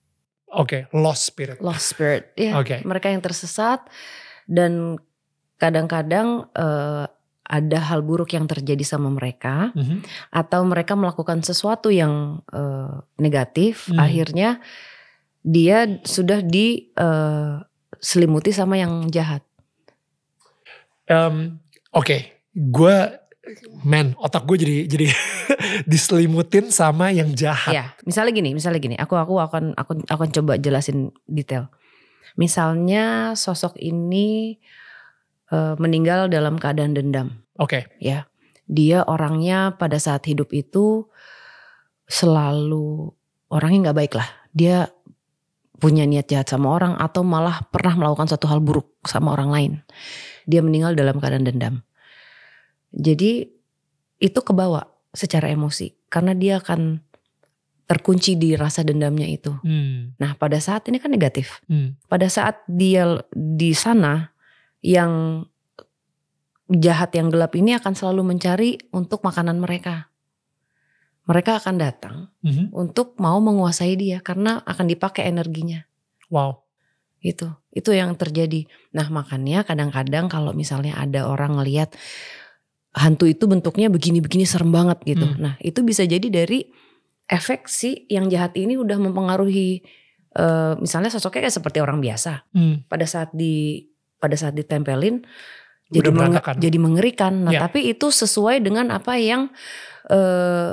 Oke, 0.49 0.89
lost 0.93 1.29
spirit. 1.29 1.61
lost 1.61 1.93
spirit 1.93 2.33
ya 2.33 2.57
Oke. 2.57 2.81
mereka 2.81 3.13
yang 3.13 3.21
tersesat 3.21 3.85
dan 4.49 4.97
kadang-kadang 5.59 6.47
eh, 6.55 7.05
ada 7.49 7.79
hal 7.81 8.05
buruk 8.05 8.31
yang 8.31 8.45
terjadi 8.45 8.81
sama 8.81 9.09
mereka 9.09 9.73
Mhm. 9.73 10.05
atau 10.29 10.61
mereka 10.63 10.93
melakukan 10.93 11.41
sesuatu 11.41 11.89
yang 11.89 12.39
eh, 12.49 12.93
negatif 13.17 13.89
Hmm. 13.89 13.99
akhirnya 13.99 14.61
dia 15.39 15.85
sudah 16.01 16.39
di 16.39 16.89
eh, 16.91 17.53
selimuti 17.99 18.49
sama 18.49 18.75
yang 18.75 19.05
jahat 19.09 19.43
Em, 21.05 21.57
Oke, 21.89 22.37
gue 22.53 22.95
man 23.81 24.13
otak 24.21 24.45
gue 24.45 24.61
jadi 24.61 24.77
jadi 24.85 25.05
diselimutin 25.89 26.69
sama 26.69 27.09
yang 27.09 27.33
jahat. 27.33 27.73
Ya, 27.73 27.85
misalnya 28.05 28.29
gini, 28.29 28.53
misalnya 28.53 28.77
gini, 28.77 28.93
aku 28.93 29.17
aku 29.17 29.41
akan 29.41 29.73
aku 29.73 30.05
akan 30.05 30.29
coba 30.29 30.61
jelasin 30.61 31.09
detail. 31.25 31.73
Misalnya 32.37 33.33
sosok 33.33 33.73
ini 33.81 34.61
eh, 35.51 35.75
meninggal 35.77 36.29
dalam 36.29 36.55
keadaan 36.57 36.93
dendam, 36.93 37.43
Oke, 37.59 37.89
ya. 37.99 38.25
Dia 38.69 39.01
orangnya 39.03 39.73
pada 39.75 39.97
saat 39.97 40.29
hidup 40.29 40.53
itu 40.53 41.09
selalu 42.05 43.09
orangnya 43.49 43.89
nggak 43.89 43.97
baik 43.97 44.13
lah. 44.13 44.29
Dia 44.53 44.89
punya 45.79 46.03
niat 46.05 46.27
jahat 46.29 46.51
sama 46.51 46.75
orang 46.75 46.93
atau 46.99 47.23
malah 47.25 47.63
pernah 47.71 47.95
melakukan 47.95 48.29
suatu 48.29 48.45
hal 48.45 48.59
buruk 48.61 48.93
sama 49.07 49.33
orang 49.33 49.49
lain. 49.49 49.71
Dia 50.45 50.61
meninggal 50.61 50.93
dalam 50.93 51.17
keadaan 51.17 51.47
dendam. 51.49 51.75
Jadi 52.93 53.47
itu 54.19 54.39
kebawa 54.43 54.85
secara 55.13 55.49
emosi 55.49 55.95
karena 56.11 56.35
dia 56.37 56.59
akan 56.59 57.01
terkunci 57.89 58.37
di 58.37 58.53
rasa 58.53 58.85
dendamnya 58.85 59.25
itu. 59.25 59.49
Hmm, 59.65 60.13
Nah, 60.21 60.37
pada 60.37 60.61
saat 60.61 60.85
ini 60.93 61.01
kan 61.01 61.09
negatif. 61.09 61.57
hmm, 61.65 62.05
Pada 62.05 62.29
saat 62.29 62.61
dia 62.69 63.17
di 63.33 63.73
sana 63.73 64.29
yang 64.79 65.45
jahat 66.69 67.11
yang 67.17 67.33
gelap 67.33 67.57
ini 67.57 67.73
akan 67.73 67.97
selalu 67.97 68.21
mencari 68.35 68.77
untuk 68.93 69.25
makanan 69.25 69.57
mereka. 69.57 70.13
Mereka 71.25 71.61
akan 71.61 71.75
datang 71.77 72.15
mhm. 72.41 72.73
untuk 72.73 73.17
mau 73.21 73.37
menguasai 73.37 73.93
dia 73.97 74.21
karena 74.21 74.61
akan 74.65 74.85
dipakai 74.89 75.29
energinya. 75.29 75.85
Wow. 76.29 76.65
Itu, 77.19 77.51
itu 77.75 77.91
yang 77.91 78.15
terjadi. 78.15 78.65
Nah 78.95 79.11
makanya 79.11 79.67
kadang-kadang 79.67 80.31
kalau 80.31 80.55
misalnya 80.55 80.95
ada 80.95 81.27
orang 81.27 81.59
ngelihat 81.59 81.93
hantu 82.95 83.29
itu 83.29 83.45
bentuknya 83.45 83.91
begini-begini 83.91 84.47
serem 84.47 84.73
banget 84.73 85.03
gitu. 85.05 85.27
Hmm. 85.27 85.37
Nah 85.37 85.53
itu 85.61 85.83
bisa 85.85 86.07
jadi 86.07 86.25
dari 86.25 86.65
efek 87.29 87.69
si 87.69 88.09
yang 88.09 88.31
jahat 88.31 88.57
ini 88.57 88.79
udah 88.79 88.97
mempengaruhi 88.97 89.85
eh, 90.33 90.73
misalnya 90.81 91.13
sosoknya 91.13 91.45
kayak 91.45 91.57
seperti 91.61 91.77
orang 91.83 92.01
biasa. 92.01 92.49
Hmm, 92.55 92.87
Pada 92.89 93.05
saat 93.05 93.29
di 93.35 93.85
pada 94.19 94.35
saat 94.35 94.53
ditempelin 94.53 95.23
Udah 95.89 95.95
jadi 95.95 96.09
menge- 96.13 96.61
jadi 96.61 96.77
mengerikan. 96.77 97.33
Nah 97.43 97.51
Ya. 97.51 97.59
tapi 97.65 97.89
itu 97.89 98.07
sesuai 98.07 98.61
dengan 98.61 98.91
apa 98.91 99.17
yang 99.17 99.49
eh, 100.05 100.71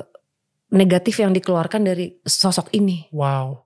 negatif 0.69 1.17
yang 1.17 1.31
dikeluarkan 1.31 1.83
dari 1.83 2.21
sosok 2.21 2.69
ini. 2.73 3.09
Wow. 3.11 3.65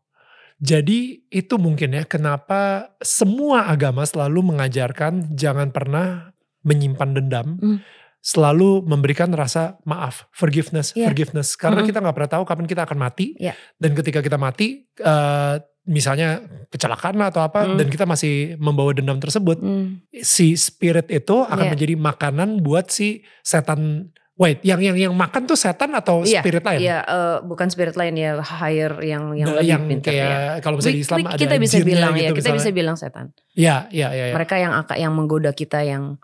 Jadi 0.60 1.24
itu 1.26 1.54
mungkin 1.56 1.96
ya 1.96 2.04
kenapa 2.04 2.92
semua 3.00 3.66
agama 3.66 4.04
selalu 4.04 4.52
mengajarkan 4.54 5.32
jangan 5.32 5.72
pernah 5.72 6.30
menyimpan 6.60 7.10
dendam. 7.16 7.48
Hmm. 7.56 7.78
Selalu 8.20 8.84
memberikan 8.84 9.32
rasa 9.32 9.80
maaf, 9.82 10.28
forgiveness, 10.30 10.92
Iya. 10.92 11.08
forgiveness. 11.08 11.56
Karena 11.56 11.80
Mm-mm. 11.80 11.88
kita 11.88 12.04
nggak 12.04 12.12
pernah 12.12 12.32
tahu 12.36 12.44
kapan 12.44 12.66
kita 12.68 12.84
akan 12.84 12.98
mati. 13.00 13.32
Iya. 13.40 13.56
Dan 13.80 13.96
ketika 13.96 14.20
kita 14.20 14.36
mati, 14.36 14.84
eh, 14.92 15.54
misalnya 15.82 16.40
kecelakaan 16.68 17.16
lah 17.16 17.32
atau 17.32 17.40
apa, 17.40 17.64
Hmm. 17.64 17.76
dan 17.76 17.86
kita 17.88 18.04
masih 18.04 18.54
membawa 18.56 18.92
dendam 18.92 19.16
tersebut, 19.16 19.58
Hmm. 19.58 20.04
si 20.12 20.54
spirit 20.54 21.08
itu 21.08 21.36
akan 21.40 21.66
Iya. 21.66 21.72
menjadi 21.72 21.94
makanan 21.96 22.60
buat 22.60 22.88
si 22.88 23.22
setan. 23.40 24.12
Wait, 24.34 24.64
yang 24.64 24.80
yang 24.80 24.96
yang 24.96 25.12
makan 25.12 25.44
tuh 25.44 25.52
setan 25.52 25.92
atau 25.92 26.24
Iya, 26.24 26.40
spirit 26.40 26.64
lain? 26.64 26.80
Iya, 26.80 27.04
eh, 27.04 27.36
bukan 27.44 27.68
spirit 27.68 27.92
lain 27.92 28.16
ya, 28.16 28.40
higher 28.40 28.88
yang 29.04 29.36
yang 29.36 29.52
Nah, 29.52 29.60
lebih 29.60 29.68
yang 29.68 29.82
pintar 29.84 30.12
kayak 30.16 30.24
ya. 30.32 30.40
kalau 30.64 30.80
misalnya 30.80 30.96
di 30.96 31.04
Islam 31.04 31.18
we- 31.20 31.28
ada 31.28 31.36
kita 31.36 31.54
bisa 31.60 31.76
bilang 31.84 32.12
gitu 32.16 32.24
ya, 32.24 32.30
kita 32.32 32.36
misalnya. 32.40 32.56
bisa 32.56 32.70
bilang 32.72 32.96
setan. 32.96 33.26
Iya, 33.52 33.76
iya, 33.92 34.08
iya. 34.08 34.24
iya. 34.32 34.34
Mereka 34.34 34.56
yang 34.56 34.72
akan 34.72 34.96
yang 34.96 35.12
menggoda 35.12 35.52
kita 35.52 35.84
yang 35.84 36.16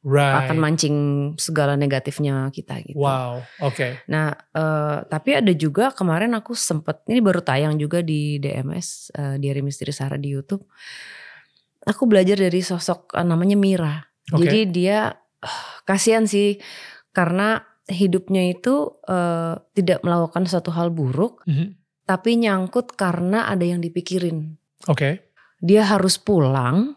Right. 0.00 0.48
akan 0.48 0.56
mancing 0.56 0.96
segala 1.36 1.76
negatifnya 1.76 2.48
kita 2.48 2.80
gitu. 2.88 2.96
Wow, 2.96 3.44
oke. 3.60 4.00
Nah, 4.08 4.32
eh, 4.32 4.96
tapi 5.04 5.36
ada 5.36 5.52
juga 5.52 5.92
kemarin 5.92 6.32
aku 6.32 6.56
sempet 6.56 7.04
ini 7.04 7.20
baru 7.20 7.44
tayang 7.44 7.76
juga 7.76 8.00
di 8.00 8.40
DMS 8.40 9.12
eh, 9.12 9.36
Diary 9.36 9.60
Misteri 9.60 9.92
Sarah 9.92 10.16
di 10.16 10.32
YouTube. 10.32 10.64
Aku 11.84 12.08
belajar 12.08 12.40
dari 12.40 12.64
sosok 12.64 13.12
eh, 13.12 13.24
namanya 13.24 13.60
Mira. 13.60 14.00
Oke. 14.32 14.48
Jadi 14.48 14.60
dia 14.72 15.12
eh, 15.44 15.64
kasihan 15.88 16.24
sih 16.24 16.56
karena 17.12 17.60
hidupnya 17.84 18.56
itu 18.56 18.96
eh, 19.04 19.52
tidak 19.76 20.00
melakukan 20.00 20.48
suatu 20.48 20.72
hal 20.72 20.88
buruk, 20.88 21.44
Mhm. 21.44 21.76
tapi 22.08 22.40
nyangkut 22.40 22.96
karena 22.96 23.52
ada 23.52 23.68
yang 23.68 23.84
dipikirin. 23.84 24.56
Oke. 24.88 25.28
Dia 25.60 25.84
harus 25.84 26.16
pulang, 26.16 26.96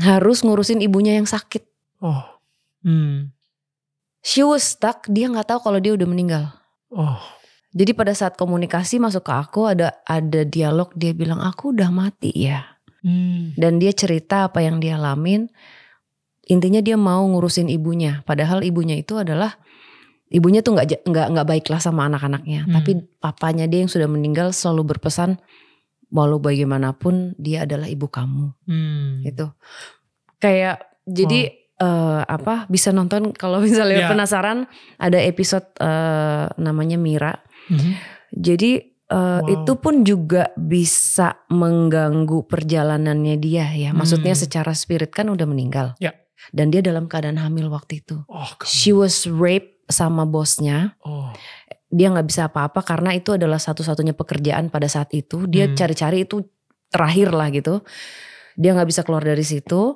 harus 0.00 0.40
ngurusin 0.40 0.80
ibunya 0.80 1.20
yang 1.20 1.28
sakit. 1.28 1.68
Oh. 2.02 2.26
Hmm. 2.82 3.30
She 4.22 4.42
was 4.42 4.66
stuck, 4.74 5.06
dia 5.06 5.30
nggak 5.30 5.46
tahu 5.50 5.60
kalau 5.62 5.78
dia 5.78 5.94
udah 5.94 6.06
meninggal. 6.06 6.44
Oh. 6.90 7.18
Jadi 7.72 7.96
pada 7.96 8.12
saat 8.12 8.36
komunikasi 8.36 9.00
masuk 9.00 9.24
ke 9.24 9.32
aku 9.32 9.64
ada 9.64 9.96
ada 10.04 10.44
dialog 10.44 10.92
dia 10.92 11.16
bilang 11.16 11.40
aku 11.40 11.72
udah 11.72 11.88
mati 11.88 12.34
ya. 12.34 12.76
Hmm. 13.00 13.56
Dan 13.56 13.80
dia 13.80 13.96
cerita 13.96 14.50
apa 14.50 14.60
yang 14.60 14.78
dia 14.78 15.00
alamin. 15.00 15.48
Intinya 16.46 16.84
dia 16.84 17.00
mau 17.00 17.24
ngurusin 17.24 17.72
ibunya. 17.72 18.20
Padahal 18.28 18.60
ibunya 18.60 18.98
itu 18.98 19.16
adalah 19.16 19.56
ibunya 20.28 20.60
tuh 20.60 20.76
nggak 20.76 21.06
nggak 21.06 21.26
nggak 21.32 21.46
baiklah 21.48 21.80
sama 21.80 22.06
anak-anaknya. 22.12 22.68
Hmm. 22.68 22.72
Tapi 22.76 22.92
papanya 23.18 23.64
dia 23.64 23.82
yang 23.86 23.90
sudah 23.90 24.06
meninggal 24.10 24.52
selalu 24.52 24.94
berpesan 24.94 25.40
walau 26.12 26.36
bagaimanapun 26.36 27.32
dia 27.40 27.64
adalah 27.64 27.88
ibu 27.88 28.04
kamu 28.04 28.52
Hmm. 28.68 29.24
gitu. 29.24 29.48
Kayak 30.36 30.92
jadi 31.08 31.61
eh, 31.82 32.22
apa 32.22 32.70
bisa 32.70 32.94
nonton 32.94 33.32
kalau 33.42 33.58
misalnya 33.58 34.06
Ya. 34.06 34.08
penasaran 34.08 34.70
ada 34.96 35.18
episode 35.18 35.66
eh, 35.76 36.46
namanya 36.56 36.94
Mira. 36.96 37.34
Mhm. 37.66 37.90
Jadi 38.32 38.70
eh, 38.78 39.40
Wow. 39.44 39.44
itu 39.50 39.72
pun 39.76 39.94
juga 40.02 40.48
bisa 40.56 41.42
mengganggu 41.52 42.48
perjalanannya 42.48 43.36
dia 43.36 43.68
ya. 43.68 43.90
Maksudnya 43.92 44.32
Hmm. 44.32 44.42
secara 44.46 44.72
spirit 44.72 45.10
kan 45.10 45.28
udah 45.28 45.44
meninggal. 45.44 45.92
Ya. 45.98 46.16
Dan 46.48 46.72
dia 46.72 46.80
dalam 46.80 47.06
keadaan 47.06 47.36
hamil 47.36 47.68
waktu 47.68 48.00
itu. 48.00 48.24
Oh. 48.26 48.50
She 48.64 48.90
was 48.90 49.28
raped 49.28 49.84
sama 49.86 50.24
bosnya. 50.24 50.96
Oh. 51.04 51.28
Dia 51.86 52.08
nggak 52.08 52.24
bisa 52.24 52.48
apa-apa 52.48 52.80
karena 52.80 53.12
itu 53.12 53.36
adalah 53.36 53.60
satu-satunya 53.60 54.16
pekerjaan 54.16 54.72
pada 54.72 54.88
saat 54.88 55.12
itu. 55.12 55.44
Dia 55.44 55.68
Hmm. 55.68 55.76
cari-cari 55.76 56.24
itu 56.24 56.40
terakhir 56.88 57.30
lah 57.30 57.52
gitu. 57.52 57.84
Dia 58.56 58.72
nggak 58.72 58.88
bisa 58.88 59.04
keluar 59.04 59.20
dari 59.20 59.44
situ. 59.44 59.92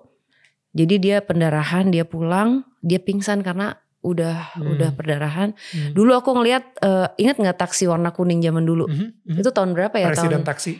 Jadi 0.77 0.95
dia 1.01 1.17
pendarahan, 1.25 1.89
dia 1.89 2.05
pulang, 2.05 2.69
dia 2.85 3.01
pingsan 3.01 3.41
karena 3.41 3.81
udah 4.05 4.55
Hmm. 4.55 4.77
udah 4.77 4.93
perdarahan. 4.93 5.57
Hmm. 5.73 5.91
Dulu 5.97 6.13
aku 6.15 6.37
ngelihat 6.37 6.65
eh, 6.79 7.07
ingat 7.19 7.41
nggak 7.41 7.59
taksi 7.59 7.89
warna 7.89 8.13
kuning 8.13 8.39
zaman 8.39 8.63
dulu? 8.63 8.85
Mhm, 8.87 9.07
mhm. 9.25 9.39
Itu 9.41 9.51
tahun 9.51 9.73
berapa 9.73 9.97
ya? 9.97 10.13
Presiden 10.13 10.45
tahun 10.45 10.47
taksi 10.47 10.73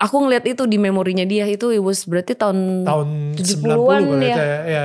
Aku 0.00 0.16
ngelihat 0.24 0.48
itu 0.48 0.64
di 0.64 0.80
memorinya 0.80 1.28
dia 1.28 1.44
itu 1.44 1.76
it 1.76 1.82
was 1.84 2.08
berarti 2.08 2.32
tahun 2.32 2.88
tahun 2.88 3.36
70-an 3.36 4.00
90 4.00 4.16
kali 4.16 4.28
ya. 4.32 4.36
ya. 4.40 4.58
ya. 4.64 4.84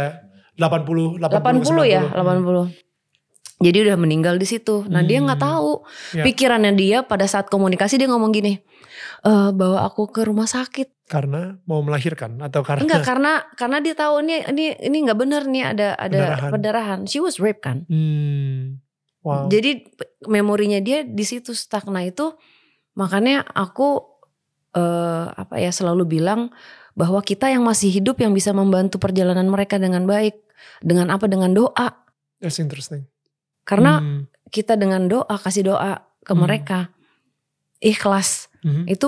80 0.60 1.16
80 1.24 1.88
ya, 1.88 2.04
90. 2.12 2.12
80. 2.12 3.64
Jadi 3.64 3.78
udah 3.88 3.96
meninggal 3.96 4.36
di 4.36 4.44
situ. 4.44 4.84
Nah, 4.92 5.00
dia 5.00 5.24
nggak 5.24 5.40
Hmm. 5.40 5.48
tahu. 5.48 5.72
Ya. 6.20 6.24
Pikirannya 6.28 6.76
dia 6.76 6.98
pada 7.08 7.24
saat 7.24 7.48
komunikasi 7.48 7.96
dia 7.96 8.12
ngomong 8.12 8.36
gini. 8.36 8.60
"Eh, 9.24 9.50
bawa 9.56 9.88
aku 9.88 10.12
ke 10.12 10.28
rumah 10.28 10.52
sakit. 10.52 10.92
Karena 11.06 11.54
mau 11.70 11.86
melahirkan 11.86 12.42
atau 12.42 12.66
karena 12.66 12.82
Enggak 12.82 13.04
karena 13.06 13.34
karena 13.54 13.78
dia 13.78 13.94
tahu 13.94 14.26
ini 14.26 14.42
ini 14.50 14.66
ini 14.82 14.98
nggak 15.06 15.20
bener 15.22 15.46
nih 15.46 15.64
ada 15.70 15.88
ada 15.94 16.10
Pendarahan. 16.10 16.52
pendarahan. 16.52 17.00
She 17.06 17.22
was 17.22 17.38
raped 17.38 17.62
kan. 17.62 17.86
Hmm. 17.86 18.82
Wow. 19.22 19.50
Jadi 19.50 19.86
memorinya 20.26 20.82
dia 20.82 21.06
di 21.06 21.22
situ 21.22 21.54
stuck. 21.54 21.86
Nah 21.90 22.02
itu 22.02 22.34
makanya 22.94 23.46
aku 23.46 24.02
eh, 24.74 25.26
apa 25.30 25.62
ya 25.62 25.70
selalu 25.70 26.18
bilang 26.18 26.50
bahwa 26.98 27.22
kita 27.22 27.54
yang 27.54 27.62
masih 27.62 27.94
hidup 27.94 28.18
yang 28.18 28.34
bisa 28.34 28.50
membantu 28.50 28.98
perjalanan 28.98 29.46
mereka 29.46 29.78
dengan 29.78 30.10
baik. 30.10 30.42
Dengan 30.82 31.14
apa? 31.14 31.30
Dengan 31.30 31.54
doa. 31.54 32.02
That's 32.42 32.58
interesting. 32.58 33.06
Karena 33.62 34.02
Hmm. 34.02 34.26
kita 34.50 34.74
dengan 34.74 35.06
doa 35.06 35.38
kasih 35.38 35.70
doa 35.70 36.02
ke 36.26 36.34
Hmm. 36.34 36.42
mereka 36.46 36.90
ikhlas 37.78 38.50
Mhm. 38.66 38.84
itu 38.90 39.06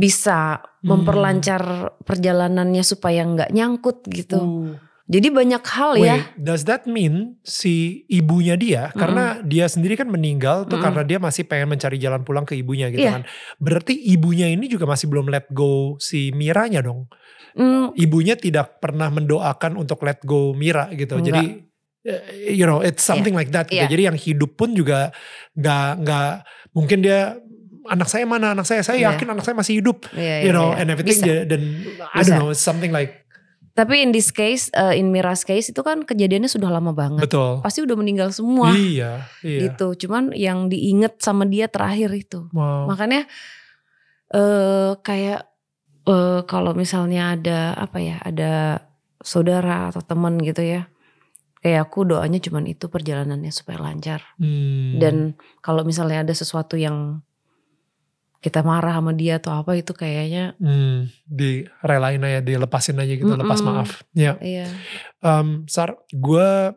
bisa 0.00 0.64
Hmm. 0.80 0.96
memperlancar 0.96 1.92
perjalanannya 2.08 2.80
supaya 2.80 3.20
nggak 3.20 3.52
nyangkut 3.52 4.08
gitu. 4.08 4.40
Uh. 4.40 4.72
Jadi 5.10 5.26
banyak 5.26 5.64
hal 5.66 5.92
Wait, 5.98 6.06
ya. 6.06 6.16
does 6.38 6.62
that 6.64 6.86
mean 6.86 7.34
si 7.42 8.06
ibunya 8.06 8.54
dia 8.54 8.94
karena 8.94 9.42
dia 9.42 9.66
sendiri 9.66 9.98
kan 9.98 10.06
meninggal 10.06 10.70
tuh 10.70 10.78
Mm-mm. 10.78 10.86
karena 10.86 11.02
dia 11.02 11.18
masih 11.18 11.50
pengen 11.50 11.74
mencari 11.74 11.98
jalan 11.98 12.22
pulang 12.22 12.46
ke 12.46 12.54
ibunya 12.54 12.86
gitu 12.88 13.02
Iya. 13.02 13.18
kan. 13.18 13.22
Berarti 13.58 13.90
ibunya 13.92 14.46
ini 14.46 14.70
juga 14.70 14.86
masih 14.86 15.10
belum 15.10 15.26
let 15.26 15.50
go 15.50 15.98
si 15.98 16.30
Miranya 16.30 16.78
dong. 16.80 17.10
Hmm, 17.58 17.90
Ibunya 17.98 18.38
tidak 18.38 18.78
pernah 18.78 19.10
mendoakan 19.10 19.74
untuk 19.74 20.06
let 20.06 20.22
go 20.22 20.54
Mira 20.54 20.86
gitu. 20.94 21.18
Enggak. 21.18 21.42
Jadi 21.42 21.44
eh, 22.06 22.22
you 22.54 22.62
know 22.62 22.78
it's 22.78 23.02
something 23.02 23.34
like 23.34 23.50
that 23.50 23.66
gitu. 23.66 23.82
Iya. 23.82 23.90
Jadi 23.90 24.02
yang 24.06 24.16
hidup 24.16 24.54
pun 24.54 24.72
juga 24.72 25.10
nggak 25.58 26.06
nggak 26.06 26.30
mungkin 26.70 27.02
dia 27.02 27.34
anak 27.90 28.06
saya 28.06 28.22
mana 28.24 28.54
anak 28.54 28.64
saya 28.64 28.86
saya 28.86 28.96
Iya. 28.96 29.06
yakin 29.12 29.28
anak 29.34 29.42
saya 29.42 29.58
masih 29.58 29.82
hidup 29.82 30.06
iya, 30.14 30.46
you 30.46 30.50
iya, 30.50 30.54
know 30.54 30.70
iya. 30.70 30.80
and 30.80 30.88
everything 30.94 31.18
Bisa. 31.18 31.44
dan 31.44 31.60
I 32.14 32.22
Bisa. 32.22 32.38
don't 32.38 32.40
know 32.40 32.54
something 32.54 32.94
like 32.94 33.26
Tapi 33.70 34.02
in 34.02 34.10
this 34.10 34.34
case, 34.34 34.68
uh, 34.74 34.92
in 34.92 35.08
Mira's 35.08 35.46
case 35.46 35.70
itu 35.72 35.80
kan 35.80 36.02
kejadiannya 36.04 36.50
sudah 36.50 36.68
lama 36.68 36.90
banget. 36.92 37.22
betul. 37.24 37.62
Pasti 37.64 37.80
udah 37.80 37.96
meninggal 37.96 38.28
semua 38.34 38.74
Iya, 38.74 39.24
iya. 39.40 39.60
gitu. 39.70 39.94
Cuman 40.04 40.34
yang 40.36 40.68
diinget 40.68 41.16
sama 41.22 41.46
dia 41.48 41.70
terakhir 41.70 42.10
itu. 42.12 42.50
Wow. 42.52 42.90
Makanya 42.90 43.24
eh 44.30 44.92
kayak 45.00 45.48
eh 46.04 46.40
kalau 46.44 46.72
misalnya 46.74 47.38
ada 47.38 47.72
apa 47.72 47.98
ya, 48.02 48.16
ada 48.20 48.84
saudara 49.22 49.88
atau 49.88 50.02
teman 50.04 50.36
gitu 50.42 50.60
ya. 50.60 50.90
Kayak 51.62 51.88
aku 51.88 52.04
doanya 52.04 52.42
cuman 52.42 52.66
itu 52.68 52.90
perjalanannya 52.90 53.54
supaya 53.54 53.78
lancar. 53.80 54.20
Hmm. 54.36 54.98
Dan 54.98 55.38
kalau 55.60 55.86
misalnya 55.86 56.26
ada 56.26 56.34
sesuatu 56.34 56.74
yang 56.76 57.22
kita 58.40 58.64
marah 58.64 58.96
sama 58.96 59.12
dia 59.12 59.36
atau 59.36 59.52
apa 59.52 59.76
itu 59.76 59.92
kayaknya 59.92 60.56
Hmm, 60.56 61.12
direlain 61.24 62.24
aja, 62.24 62.40
dilepasin 62.40 62.96
aja 62.96 63.12
gitu, 63.12 63.28
lepas 63.28 63.60
Mm-mm. 63.60 63.68
maaf. 63.68 63.90
Ya, 64.12 64.40
iya. 64.40 64.68
Em, 65.20 65.68
Sar, 65.68 66.00
gue 66.08 66.72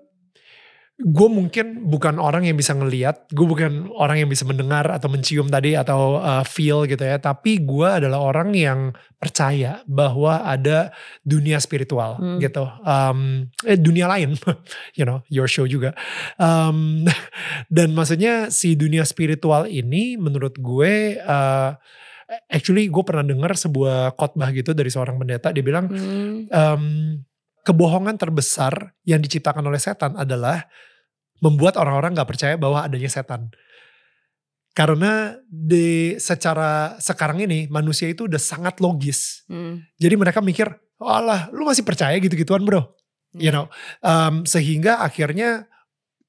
gue 0.93 1.27
mungkin 1.27 1.89
bukan 1.89 2.21
orang 2.21 2.45
yang 2.45 2.53
bisa 2.53 2.71
ngeliat, 2.71 3.25
gue 3.33 3.43
bukan 3.43 3.89
orang 3.91 4.23
yang 4.23 4.29
bisa 4.29 4.45
mendengar 4.45 4.87
atau 4.87 5.09
mencium 5.09 5.49
tadi 5.49 5.73
atau 5.73 6.21
uh, 6.21 6.45
feel 6.45 6.85
gitu 6.85 7.01
ya, 7.01 7.17
tapi 7.17 7.59
gue 7.59 7.87
adalah 7.89 8.21
orang 8.21 8.53
yang 8.53 8.79
percaya 9.17 9.81
bahwa 9.89 10.45
ada 10.45 10.93
dunia 11.25 11.57
spiritual 11.57 12.21
Hmm. 12.21 12.37
gitu, 12.37 12.69
Em, 12.85 13.49
eh 13.65 13.75
dunia 13.75 14.05
lain, 14.05 14.37
you 14.99 15.03
know, 15.03 15.25
your 15.27 15.49
show 15.49 15.65
juga. 15.65 15.97
Em, 16.37 17.09
dan 17.69 17.91
maksudnya 17.95 18.49
si 18.49 18.73
dunia 18.73 19.03
spiritual 19.03 19.69
ini 19.69 20.17
menurut 20.17 20.57
gue, 20.57 21.19
uh, 21.21 21.71
actually 22.49 22.89
gue 22.89 23.03
pernah 23.05 23.21
dengar 23.21 23.53
sebuah 23.53 24.15
khotbah 24.17 24.49
gitu 24.55 24.73
dari 24.73 24.89
seorang 24.89 25.19
pendeta, 25.19 25.51
dia 25.53 25.61
bilang 25.61 25.85
Hmm. 25.91 26.47
em, 26.49 26.83
kebohongan 27.63 28.19
terbesar 28.19 28.95
yang 29.07 29.23
diciptakan 29.23 29.63
oleh 29.63 29.79
setan 29.79 30.17
adalah 30.19 30.67
membuat 31.39 31.75
orang-orang 31.79 32.15
gak 32.15 32.29
percaya 32.29 32.55
bahwa 32.55 32.83
adanya 32.83 33.11
setan. 33.11 33.51
Karena 34.73 35.37
di 35.45 36.17
secara 36.17 36.97
sekarang 36.97 37.45
ini 37.45 37.69
manusia 37.69 38.09
itu 38.09 38.25
udah 38.25 38.41
sangat 38.41 38.81
logis. 38.81 39.45
Hmm. 39.45 39.85
Jadi 40.01 40.15
mereka 40.17 40.41
mikir, 40.41 40.65
alah 40.97 41.53
lu 41.53 41.61
masih 41.67 41.85
percaya 41.85 42.17
gitu-gituan 42.17 42.65
bro. 42.65 42.89
You 43.37 43.49
know, 43.49 43.65
em, 44.01 44.45
sehingga 44.45 45.01
akhirnya 45.01 45.65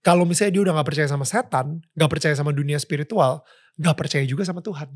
kalau 0.04 0.28
misalnya 0.28 0.52
dia 0.52 0.62
udah 0.68 0.74
gak 0.76 0.88
percaya 0.92 1.08
sama 1.08 1.24
setan, 1.24 1.80
gak 1.96 2.10
percaya 2.12 2.34
sama 2.36 2.52
dunia 2.52 2.76
spiritual, 2.76 3.40
gak 3.80 3.96
percaya 3.96 4.22
juga 4.28 4.44
sama 4.44 4.60
Tuhan. 4.60 4.92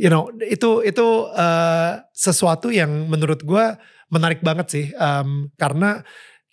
You 0.00 0.08
know, 0.08 0.32
itu 0.40 0.80
itu 0.82 1.06
eh, 1.36 1.92
sesuatu 2.16 2.72
yang 2.72 3.12
menurut 3.12 3.44
gue 3.44 3.64
menarik 4.08 4.40
banget 4.40 4.66
sih, 4.72 4.86
Em, 4.96 5.52
karena 5.60 6.00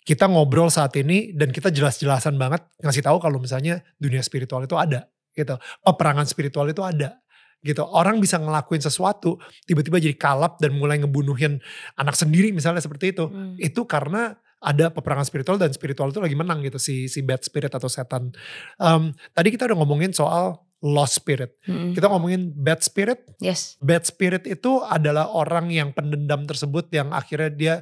kita 0.04 0.28
ngobrol 0.28 0.68
saat 0.68 0.92
ini 1.00 1.32
dan 1.32 1.48
kita 1.48 1.72
jelas-jelasan 1.72 2.36
banget 2.36 2.60
ngasih 2.84 3.04
tahu 3.04 3.16
kalau 3.20 3.40
misalnya 3.40 3.80
dunia 3.96 4.20
spiritual 4.20 4.60
itu 4.64 4.76
ada, 4.76 5.08
gitu. 5.32 5.56
Peperangan 5.80 6.28
spiritual 6.28 6.68
itu 6.68 6.84
ada, 6.84 7.16
gitu. 7.64 7.84
Orang 7.84 8.20
bisa 8.20 8.36
ngelakuin 8.40 8.80
sesuatu, 8.84 9.40
tiba-tiba 9.64 9.96
jadi 10.00 10.16
kalap 10.20 10.60
dan 10.60 10.76
mulai 10.76 11.00
ngebunuhin 11.00 11.60
anak 11.96 12.16
sendiri 12.16 12.52
misalnya 12.52 12.80
seperti 12.84 13.12
itu 13.16 13.28
Hmm. 13.28 13.56
itu 13.60 13.84
karena 13.88 14.36
ada 14.60 14.92
peperangan 14.92 15.24
spiritual 15.24 15.56
dan 15.56 15.72
spiritual 15.72 16.12
itu 16.12 16.20
lagi 16.20 16.36
menang 16.36 16.60
gitu 16.60 16.76
si 16.76 17.08
si 17.08 17.24
bad 17.24 17.40
spirit 17.40 17.72
atau 17.72 17.88
setan. 17.88 18.32
Em, 18.76 19.16
tadi 19.32 19.48
kita 19.48 19.66
udah 19.72 19.78
ngomongin 19.80 20.12
soal 20.12 20.60
lost 20.80 21.20
spirit. 21.20 21.56
Hmm. 21.68 21.92
Kita 21.92 22.08
ngomongin 22.08 22.52
bad 22.56 22.80
spirit. 22.80 23.24
Yes. 23.40 23.76
Bad 23.84 24.08
spirit 24.08 24.48
itu 24.48 24.80
adalah 24.84 25.28
orang 25.28 25.68
yang 25.68 25.92
pendendam 25.92 26.48
tersebut 26.48 26.88
yang 26.92 27.12
akhirnya 27.12 27.50
dia 27.52 27.74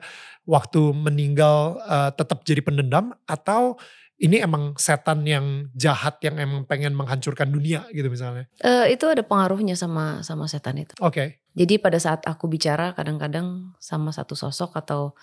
waktu 0.46 0.80
meninggal 0.94 1.78
uh, 1.86 2.10
tetap 2.10 2.42
jadi 2.42 2.62
pendendam 2.62 3.14
atau 3.26 3.78
ini 4.18 4.42
emang 4.42 4.74
setan 4.74 5.22
yang 5.22 5.70
jahat 5.78 6.18
yang 6.26 6.42
emang 6.42 6.66
pengen 6.66 6.90
menghancurkan 6.90 7.54
dunia 7.54 7.86
gitu 7.94 8.10
misalnya. 8.10 8.50
Uh, 8.58 8.90
itu 8.90 9.06
ada 9.06 9.22
pengaruhnya 9.22 9.78
sama 9.78 10.26
sama 10.26 10.50
setan 10.50 10.82
itu. 10.82 10.94
Oke. 10.98 11.14
Okay. 11.14 11.28
Jadi 11.54 11.78
pada 11.78 11.98
saat 12.02 12.26
aku 12.26 12.50
bicara 12.50 12.94
kadang-kadang 12.98 13.74
sama 13.78 14.10
satu 14.10 14.34
sosok 14.34 14.74
atau 14.78 15.14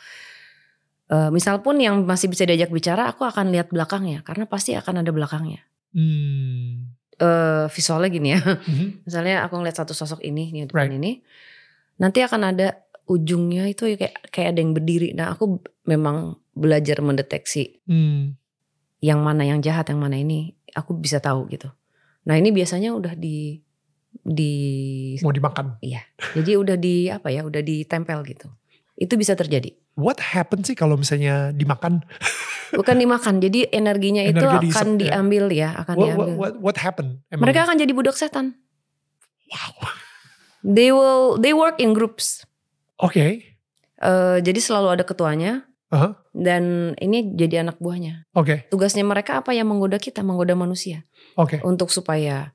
uh, 1.09 1.29
misal 1.29 1.59
pun 1.65 1.77
yang 1.77 2.05
masih 2.05 2.29
bisa 2.31 2.45
diajak 2.45 2.69
bicara, 2.71 3.09
aku 3.11 3.25
akan 3.25 3.51
lihat 3.51 3.73
belakangnya 3.73 4.21
karena 4.23 4.45
pasti 4.49 4.73
akan 4.77 5.05
ada 5.05 5.11
belakangnya. 5.11 5.61
Hmm. 5.95 6.93
Uh, 7.15 7.71
visualnya 7.71 8.11
gini 8.11 8.35
ya. 8.35 8.43
Mm-hmm. 8.43 9.07
Misalnya 9.07 9.35
aku 9.47 9.55
ngeliat 9.55 9.79
satu 9.79 9.95
sosok 9.95 10.19
ini 10.19 10.51
nih 10.51 10.67
depan 10.67 10.91
right. 10.91 10.99
ini, 10.99 11.11
nanti 11.95 12.19
akan 12.19 12.51
ada 12.51 12.83
ujungnya 13.07 13.71
itu 13.71 13.95
kayak 13.95 14.27
kayak 14.35 14.51
ada 14.51 14.59
yang 14.59 14.75
berdiri. 14.75 15.15
Nah 15.15 15.31
aku 15.31 15.63
memang 15.87 16.35
belajar 16.51 16.99
mendeteksi. 16.99 17.79
Hmm 17.87 18.35
yang 19.05 19.21
mana 19.21 19.45
yang 19.45 19.61
jahat 19.61 19.85
yang 19.93 20.01
mana 20.01 20.17
ini 20.17 20.57
aku 20.73 20.97
bisa 20.97 21.21
tahu 21.21 21.45
gitu 21.53 21.69
nah 22.25 22.33
ini 22.33 22.49
biasanya 22.49 22.95
udah 22.97 23.13
di 23.13 23.61
di 24.25 24.53
mau 25.21 25.29
dimakan 25.29 25.77
iya 25.85 26.01
jadi 26.33 26.57
udah 26.57 26.77
di 26.79 27.13
apa 27.13 27.29
ya 27.29 27.45
udah 27.45 27.61
ditempel 27.61 28.25
gitu 28.25 28.49
itu 28.95 29.13
bisa 29.19 29.35
terjadi 29.35 29.75
what 29.99 30.19
happen 30.19 30.63
sih 30.63 30.75
kalau 30.75 30.95
misalnya 30.95 31.51
dimakan 31.51 32.03
bukan 32.79 32.95
dimakan 32.95 33.43
jadi 33.43 33.67
energinya 33.71 34.23
Energi 34.23 34.71
itu 34.71 34.75
akan 34.75 34.87
di, 34.95 35.05
ya. 35.07 35.19
diambil 35.19 35.45
ya 35.51 35.69
akan 35.83 35.95
what, 35.95 36.05
diambil 36.07 36.25
what, 36.25 36.37
what, 36.39 36.53
what 36.71 36.77
happen 36.79 37.19
Emang? 37.27 37.47
mereka 37.47 37.67
akan 37.67 37.75
jadi 37.75 37.91
budak 37.91 38.15
setan 38.15 38.55
wow 39.51 39.73
they 40.63 40.89
will 40.95 41.35
they 41.39 41.51
work 41.51 41.77
in 41.77 41.91
groups 41.91 42.47
oke 42.99 43.11
okay. 43.11 43.59
uh, 43.99 44.39
jadi 44.39 44.59
selalu 44.63 44.99
ada 44.99 45.03
ketuanya 45.03 45.67
Uh-huh. 45.95 46.11
Dan 46.33 46.91
ini 46.99 47.37
jadi 47.37 47.63
anak 47.63 47.79
buahnya. 47.79 48.27
Oke. 48.35 48.43
Okay. 48.43 48.57
Tugasnya 48.73 49.05
mereka 49.07 49.39
apa 49.39 49.55
yang 49.55 49.69
menggoda 49.69 49.95
kita, 49.95 50.25
menggoda 50.25 50.51
manusia. 50.57 51.07
Oke. 51.39 51.55
Okay. 51.55 51.59
Untuk 51.63 51.87
supaya 51.93 52.51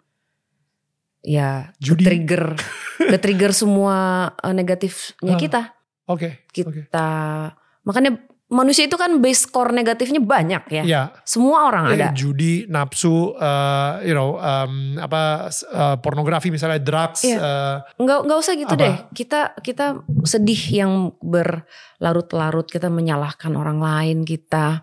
ya 1.24 1.72
Judi. 1.80 2.04
trigger, 2.04 2.58
trigger 3.24 3.52
semua 3.56 4.28
uh, 4.34 4.52
negatifnya 4.52 5.34
uh, 5.36 5.40
kita. 5.40 5.79
Oke. 6.10 6.42
Okay. 6.50 6.66
Kita 6.66 7.06
okay. 7.46 7.86
makanya 7.86 8.18
manusia 8.50 8.90
itu 8.90 8.98
kan 8.98 9.22
base 9.22 9.46
core 9.46 9.70
negatifnya 9.70 10.18
banyak 10.18 10.82
ya. 10.82 10.82
Yeah. 10.82 11.06
Semua 11.22 11.70
orang 11.70 11.94
ya, 11.94 12.10
ada. 12.10 12.18
Judi, 12.18 12.66
nafsu, 12.66 13.38
uh, 13.38 14.02
you 14.02 14.12
know, 14.12 14.36
um, 14.42 14.98
apa 14.98 15.48
uh, 15.70 15.96
pornografi 16.02 16.50
misalnya, 16.50 16.82
drugs. 16.82 17.22
Yeah. 17.22 17.38
Uh, 17.38 17.76
nggak 18.02 18.20
nggak 18.26 18.38
usah 18.42 18.54
gitu 18.58 18.74
apa? 18.74 18.82
deh. 18.82 18.94
Kita 19.14 19.40
kita 19.62 19.86
sedih 20.26 20.62
yang 20.82 20.92
berlarut-larut, 21.22 22.66
kita 22.66 22.90
menyalahkan 22.90 23.54
orang 23.54 23.78
lain, 23.78 24.26
kita 24.26 24.82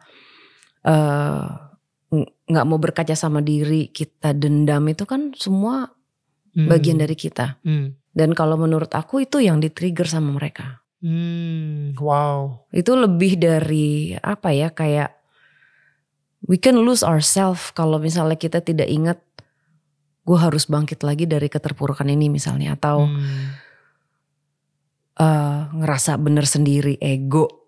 uh, 0.87 1.67
nggak 2.47 2.65
mau 2.65 2.79
berkaca 2.79 3.13
sama 3.19 3.43
diri, 3.43 3.91
kita 3.91 4.31
dendam 4.31 4.87
itu 4.87 5.03
kan 5.03 5.35
semua 5.35 5.91
hmm. 6.55 6.71
bagian 6.71 7.03
dari 7.03 7.19
kita. 7.19 7.59
Hmm. 7.67 7.99
Dan 8.15 8.31
kalau 8.33 8.55
menurut 8.57 8.89
aku 8.95 9.27
itu 9.27 9.43
yang 9.43 9.59
di-trigger 9.59 10.07
sama 10.07 10.33
mereka. 10.33 10.86
Hmm, 10.97 11.93
wow. 11.97 12.65
Itu 12.73 12.97
lebih 12.97 13.37
dari 13.37 14.17
apa 14.17 14.49
ya 14.53 14.73
kayak 14.73 15.13
we 16.45 16.57
can 16.57 16.79
lose 16.81 17.05
ourselves 17.05 17.69
kalau 17.73 18.01
misalnya 18.01 18.37
kita 18.37 18.61
tidak 18.61 18.89
ingat 18.89 19.19
gue 20.27 20.37
harus 20.37 20.67
bangkit 20.67 21.07
lagi 21.07 21.23
dari 21.23 21.47
keterpurukan 21.47 22.07
ini 22.11 22.27
misalnya 22.27 22.75
atau 22.75 23.07
hmm. 23.07 23.47
uh, 25.23 25.71
ngerasa 25.71 26.19
bener 26.19 26.43
sendiri 26.43 26.99
ego 26.99 27.67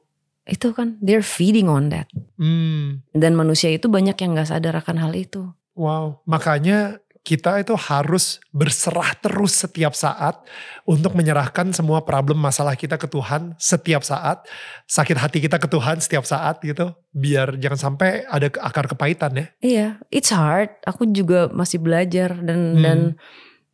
itu 0.50 0.74
kan 0.74 0.98
they're 1.00 1.24
feeding 1.24 1.70
on 1.70 1.94
that. 1.94 2.10
Hmm. 2.42 3.06
Dan 3.14 3.38
manusia 3.38 3.70
itu 3.70 3.86
banyak 3.86 4.18
yang 4.18 4.34
nggak 4.34 4.50
sadar 4.50 4.74
akan 4.82 4.98
hal 4.98 5.14
itu. 5.14 5.54
Wow, 5.78 6.26
makanya 6.28 7.00
kita 7.30 7.62
itu 7.62 7.78
harus 7.78 8.42
berserah 8.50 9.14
terus 9.22 9.62
setiap 9.62 9.94
saat 9.94 10.42
untuk 10.90 11.14
menyerahkan 11.14 11.70
semua 11.70 12.02
problem 12.02 12.42
masalah 12.42 12.74
kita 12.74 12.98
ke 12.98 13.06
Tuhan 13.06 13.54
setiap 13.62 14.02
saat. 14.02 14.50
Sakit 14.90 15.14
hati 15.14 15.38
kita 15.38 15.62
ke 15.62 15.70
Tuhan 15.70 16.02
setiap 16.02 16.26
saat 16.26 16.58
gitu. 16.66 16.90
Biar 17.14 17.54
jangan 17.62 17.78
sampai 17.94 18.26
ada 18.26 18.50
akar 18.66 18.90
kepahitan 18.90 19.38
ya. 19.38 19.46
Iya, 19.62 19.88
it's 20.10 20.34
hard. 20.34 20.74
Aku 20.90 21.06
juga 21.14 21.54
masih 21.54 21.78
belajar 21.78 22.34
dan 22.34 22.74
hmm. 22.74 22.82
dan 22.82 23.00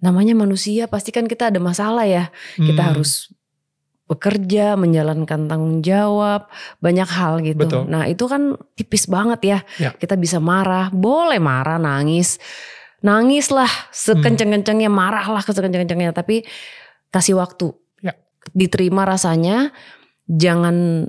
namanya 0.04 0.36
manusia 0.36 0.91
pasti 0.91 1.15
kan 1.15 1.24
kita 1.24 1.48
ada 1.48 1.63
masalah 1.63 2.04
ya. 2.04 2.36
Kita 2.60 2.84
hmm. 2.84 2.89
harus 2.91 3.32
bekerja, 4.06 4.76
menjalankan 4.76 5.48
tanggung 5.48 5.80
jawab, 5.80 6.52
banyak 6.84 7.08
hal 7.08 7.39
gitu. 7.39 7.63
Betul. 7.63 7.84
Nah, 7.88 8.04
itu 8.06 8.28
kan 8.28 8.54
tipis 8.76 9.08
banget 9.08 9.39
ya. 9.41 9.60
ya. 9.80 9.89
Kita 9.96 10.20
bisa 10.20 10.44
marah, 10.44 10.91
boleh 10.91 11.39
marah, 11.39 11.80
nangis 11.80 12.38
nangis 13.06 13.54
lah 13.54 13.70
sekenceng-kencengnya 13.94 14.89
marah 14.89 15.30
lah 15.30 15.46
sekenceng-kencengnya 15.46 16.10
tapi 16.10 16.41
kasih 17.13 17.38
waktu 17.38 17.70
ya. 18.02 18.18
diterima 18.58 19.06
rasanya 19.06 19.70
jangan 20.26 21.06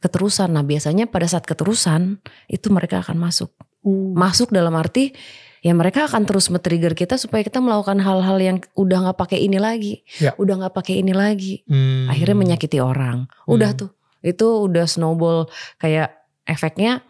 keterusan 0.00 0.56
nah 0.56 0.64
biasanya 0.64 1.04
pada 1.04 1.28
saat 1.28 1.44
keterusan 1.44 2.24
itu 2.48 2.72
mereka 2.72 3.04
akan 3.04 3.20
masuk 3.20 3.52
uh. 3.84 4.12
masuk 4.16 4.48
dalam 4.56 4.72
arti 4.72 5.12
ya 5.60 5.76
mereka 5.76 6.08
akan 6.08 6.24
terus 6.24 6.48
men-trigger 6.48 6.96
kita 6.96 7.20
supaya 7.20 7.44
kita 7.44 7.60
melakukan 7.60 8.00
hal-hal 8.00 8.36
yang 8.40 8.56
udah 8.76 9.08
nggak 9.08 9.18
pakai 9.20 9.44
ini 9.44 9.60
lagi 9.60 10.00
ya. 10.16 10.32
udah 10.40 10.64
nggak 10.64 10.74
pakai 10.76 11.04
ini 11.04 11.12
lagi 11.12 11.60
hmm. 11.68 12.08
akhirnya 12.08 12.36
menyakiti 12.36 12.80
orang 12.80 13.28
udah 13.44 13.72
hmm. 13.72 13.80
tuh 13.84 13.90
itu 14.24 14.44
udah 14.44 14.88
snowball 14.88 15.48
kayak 15.76 16.24
efeknya 16.48 17.04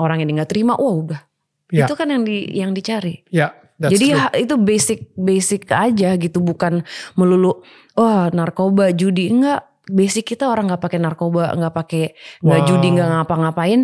orang 0.00 0.24
yang 0.24 0.36
nggak 0.36 0.52
terima 0.52 0.76
wah 0.76 0.96
udah 0.96 1.20
Ya. 1.68 1.84
Itu 1.84 2.00
kan 2.00 2.08
yang 2.08 2.24
di 2.24 2.48
yang 2.56 2.72
dicari. 2.72 3.28
Ya. 3.28 3.52
Jadi 3.78 4.10
true. 4.10 4.42
itu 4.42 4.54
basic 4.58 4.98
basic 5.14 5.70
aja 5.70 6.18
gitu 6.18 6.42
bukan 6.42 6.82
melulu 7.14 7.62
wah 7.94 8.26
oh, 8.26 8.34
narkoba 8.34 8.90
judi. 8.90 9.30
Enggak 9.30 9.70
basic 9.86 10.34
kita 10.34 10.50
orang 10.50 10.68
nggak 10.68 10.82
pakai 10.82 10.98
narkoba 10.98 11.54
nggak 11.54 11.74
pakai 11.74 12.04
nggak 12.42 12.60
wow. 12.62 12.68
judi 12.68 12.88
nggak 12.98 13.08
ngapa-ngapain 13.14 13.80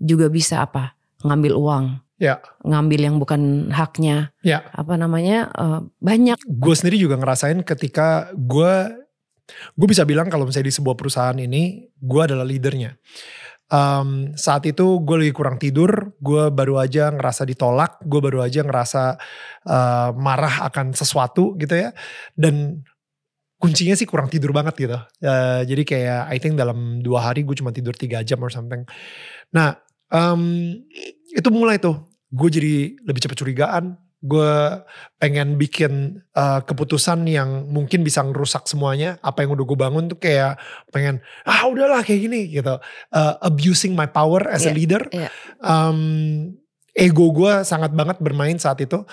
juga 0.00 0.32
bisa 0.32 0.64
apa? 0.64 0.96
Ngambil 1.20 1.52
uang. 1.52 1.84
Ya. 2.16 2.40
Ngambil 2.64 3.00
yang 3.12 3.16
bukan 3.20 3.68
haknya. 3.68 4.32
Ya. 4.40 4.64
Apa 4.72 4.96
namanya 4.96 5.52
uh, 5.52 5.80
banyak. 6.00 6.40
Gue 6.48 6.72
sendiri 6.72 6.96
juga 6.96 7.20
ngerasain 7.20 7.60
ketika 7.60 8.32
gue 8.32 9.04
gue 9.76 9.86
bisa 9.86 10.02
bilang 10.02 10.26
kalau 10.26 10.48
misalnya 10.48 10.72
di 10.72 10.74
sebuah 10.74 10.96
perusahaan 10.98 11.38
ini 11.38 11.86
gue 11.94 12.22
adalah 12.22 12.42
leadernya 12.42 12.98
um, 13.70 14.32
saat 14.34 14.66
itu 14.66 15.02
gue 15.02 15.16
lagi 15.16 15.32
kurang 15.34 15.56
tidur, 15.56 16.14
gue 16.18 16.50
baru 16.50 16.82
aja 16.82 17.10
ngerasa 17.10 17.46
ditolak, 17.46 18.02
gue 18.02 18.20
baru 18.22 18.42
aja 18.42 18.62
ngerasa 18.66 19.02
uh, 19.66 20.10
marah 20.14 20.66
akan 20.70 20.94
sesuatu 20.94 21.54
gitu 21.58 21.74
ya, 21.74 21.90
dan 22.34 22.82
kuncinya 23.56 23.96
sih 23.96 24.04
kurang 24.04 24.28
tidur 24.28 24.52
banget 24.52 24.74
gitu. 24.76 24.98
Uh, 25.24 25.64
jadi 25.64 25.82
kayak 25.82 26.22
I 26.28 26.36
think 26.36 26.60
dalam 26.60 27.00
dua 27.00 27.32
hari 27.32 27.42
gue 27.42 27.56
cuma 27.56 27.72
tidur 27.72 27.96
tiga 27.96 28.20
jam 28.20 28.38
or 28.44 28.52
something. 28.52 28.84
Nah 29.56 29.80
um, 30.12 30.76
itu 31.32 31.48
mulai 31.48 31.80
tuh 31.80 32.04
gue 32.28 32.48
jadi 32.52 32.74
lebih 33.08 33.20
cepat 33.24 33.38
curigaan, 33.40 33.96
gue 34.24 34.54
pengen 35.20 35.60
bikin 35.60 36.24
uh, 36.32 36.64
keputusan 36.64 37.28
yang 37.28 37.68
mungkin 37.68 38.00
bisa 38.00 38.24
ngerusak 38.24 38.64
semuanya. 38.64 39.20
Apa 39.20 39.44
yang 39.44 39.52
udah 39.52 39.64
gue 39.68 39.78
bangun 39.78 40.04
tuh 40.08 40.18
kayak 40.18 40.56
pengen 40.88 41.20
ah 41.44 41.68
udahlah 41.68 42.00
kayak 42.00 42.24
gini 42.24 42.48
gitu. 42.48 42.80
Uh, 43.12 43.34
abusing 43.44 43.92
my 43.92 44.08
power 44.08 44.48
as 44.48 44.64
yeah, 44.64 44.68
a 44.68 44.72
iya, 44.72 44.78
leader. 44.78 45.02
yeah. 45.12 45.30
um, 45.60 46.00
ego 46.96 47.28
gue 47.36 47.60
sangat 47.62 47.92
banget 47.92 48.16
bermain 48.24 48.56
saat 48.56 48.80
itu. 48.80 49.04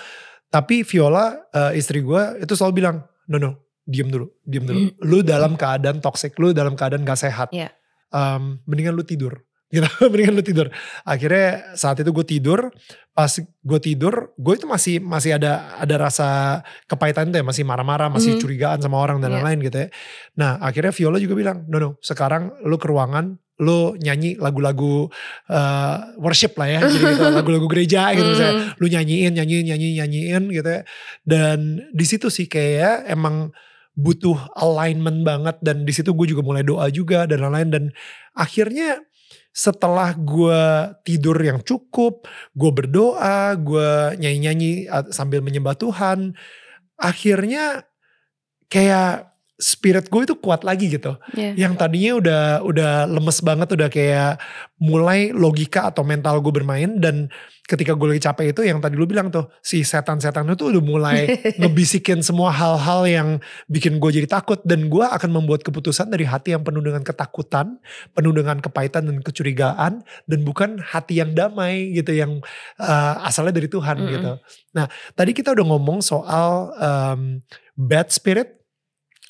Tapi 0.47 0.85
Viola 0.87 1.35
uh, 1.51 1.71
istri 1.75 1.99
gue 1.99 2.39
itu 2.39 2.53
selalu 2.55 2.73
bilang 2.79 3.03
no 3.27 3.37
no 3.41 3.51
diem 3.83 4.07
dulu 4.07 4.31
diem 4.47 4.63
dulu. 4.63 4.79
Mm. 4.87 4.91
lu 5.03 5.17
dalam 5.19 5.59
keadaan 5.59 5.99
toxic 5.99 6.31
lu 6.39 6.55
dalam 6.55 6.79
keadaan 6.79 7.03
gak 7.03 7.19
sehat. 7.19 7.51
Yeah. 7.51 7.75
um, 8.13 8.63
mendingan 8.69 8.95
lu 8.95 9.03
tidur 9.03 9.43
gitu 9.73 9.87
mendingan 10.13 10.33
lu 10.37 10.43
tidur 10.45 10.67
akhirnya 11.01 11.73
saat 11.73 11.97
itu 12.05 12.13
gue 12.13 12.25
tidur 12.25 12.69
pas 13.13 13.29
gue 13.41 13.79
tidur 13.81 14.33
gue 14.37 14.53
itu 14.53 14.65
masih 14.69 15.01
masih 15.01 15.41
ada 15.41 15.73
ada 15.81 15.95
rasa 15.97 16.61
kepahitan 16.85 17.33
itu 17.33 17.41
ya 17.41 17.45
masih 17.45 17.65
marah-marah 17.65 18.13
masih 18.13 18.37
mm. 18.37 18.41
curigaan 18.41 18.79
sama 18.81 19.01
orang 19.01 19.17
dan 19.17 19.33
iya. 19.33 19.41
lain-lain 19.41 19.59
yeah. 19.59 19.65
gitu 19.67 19.77
ya 19.77 19.87
nah 20.37 20.51
akhirnya 20.61 20.93
Viola 20.93 21.17
juga 21.17 21.33
bilang 21.33 21.57
no 21.65 21.77
no 21.81 21.89
sekarang 22.05 22.53
lu 22.61 22.77
ke 22.77 22.85
ruangan 22.85 23.37
lu 23.61 23.93
nyanyi 24.01 24.33
lagu-lagu 24.41 25.09
uh, 25.49 25.97
worship 26.17 26.57
lah 26.57 26.69
ya 26.69 26.79
jadi 26.89 27.05
gitu 27.13 27.23
lagu-lagu 27.41 27.67
gereja 27.69 28.13
gitu 28.13 28.29
mm. 28.29 28.33
misalnya 28.33 28.55
lu 28.77 28.85
nyanyiin 28.89 29.33
nyanyiin 29.33 29.65
nyanyiin 29.73 29.93
nyanyiin 30.01 30.43
gitu 30.53 30.69
ya 30.69 30.81
dan 31.25 31.81
di 31.93 32.05
situ 32.05 32.29
sih 32.29 32.45
kayak 32.45 33.09
emang 33.09 33.53
butuh 33.93 34.37
alignment 34.57 35.21
banget 35.21 35.61
dan 35.61 35.85
di 35.85 35.93
situ 35.93 36.17
gue 36.17 36.33
juga 36.33 36.41
mulai 36.41 36.65
doa 36.65 36.89
juga 36.89 37.29
dan 37.29 37.45
lain-lain 37.45 37.69
dan 37.69 37.83
akhirnya 38.33 39.05
setelah 39.53 40.17
gue 40.17 40.61
tidur 41.05 41.37
yang 41.37 41.61
cukup, 41.61 42.25
gue 42.57 42.71
berdoa, 42.73 43.53
gue 43.55 44.17
nyanyi-nyanyi 44.17 44.89
sambil 45.13 45.45
menyembah 45.45 45.77
Tuhan, 45.77 46.33
akhirnya 46.97 47.85
kayak 48.65 49.32
spirit 49.63 50.11
gue 50.11 50.27
itu 50.27 50.35
kuat 50.35 50.67
lagi 50.67 50.91
gitu. 50.91 51.15
Yeah. 51.31 51.55
Yang 51.55 51.73
tadinya 51.79 52.11
udah 52.19 52.43
udah 52.67 52.91
lemes 53.07 53.39
banget, 53.39 53.71
udah 53.71 53.87
kayak 53.87 54.43
mulai 54.83 55.31
logika 55.31 55.87
atau 55.87 56.03
mental 56.03 56.43
gue 56.43 56.51
bermain 56.51 56.99
dan 56.99 57.31
ketika 57.63 57.95
gue 57.95 58.11
lagi 58.11 58.27
capek 58.27 58.51
itu 58.51 58.61
yang 58.67 58.83
tadi 58.83 58.99
lu 58.99 59.07
bilang 59.07 59.31
tuh 59.31 59.47
si 59.63 59.87
setan-setan 59.87 60.43
itu 60.51 60.67
udah 60.67 60.83
mulai 60.83 61.31
ngebisikin 61.63 62.19
semua 62.19 62.51
hal-hal 62.51 63.07
yang 63.07 63.29
bikin 63.71 64.03
gue 64.03 64.11
jadi 64.11 64.27
takut 64.27 64.59
dan 64.67 64.91
gue 64.91 65.05
akan 65.07 65.31
membuat 65.31 65.63
keputusan 65.63 66.11
dari 66.11 66.27
hati 66.27 66.51
yang 66.51 66.67
penuh 66.67 66.83
dengan 66.83 66.99
ketakutan, 67.07 67.79
penuh 68.11 68.35
dengan 68.35 68.59
kepahitan 68.59 69.07
dan 69.07 69.23
kecurigaan 69.23 70.03
dan 70.03 70.39
bukan 70.43 70.83
hati 70.83 71.23
yang 71.23 71.31
damai 71.31 71.95
gitu 71.95 72.11
yang 72.11 72.43
uh, 72.83 73.23
asalnya 73.23 73.55
dari 73.55 73.71
Tuhan 73.71 74.03
Mm-mm. 74.03 74.11
gitu. 74.11 74.31
Nah 74.75 74.91
tadi 75.15 75.31
kita 75.31 75.55
udah 75.55 75.63
ngomong 75.63 76.03
soal 76.03 76.75
um, 76.75 77.39
bad 77.79 78.11
spirit 78.11 78.62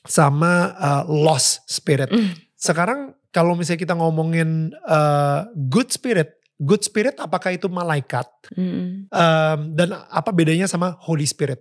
sama 0.04 0.76
uh, 0.76 1.04
lost 1.08 1.64
spirit. 1.68 2.12
Mm. 2.12 2.36
Sekarang 2.60 3.16
kalau 3.34 3.58
misalnya 3.58 3.82
kita 3.82 3.96
ngomongin 3.98 4.72
uh, 4.86 5.50
good 5.68 5.90
spirit, 5.90 6.38
good 6.62 6.86
spirit 6.86 7.18
apakah 7.18 7.56
itu 7.56 7.66
malaikat? 7.68 8.30
Mm-mm. 8.54 9.10
Um, 9.10 9.60
dan 9.74 9.98
apa 9.98 10.30
bedanya 10.30 10.70
sama 10.70 10.94
Holy 11.02 11.26
Spirit? 11.26 11.60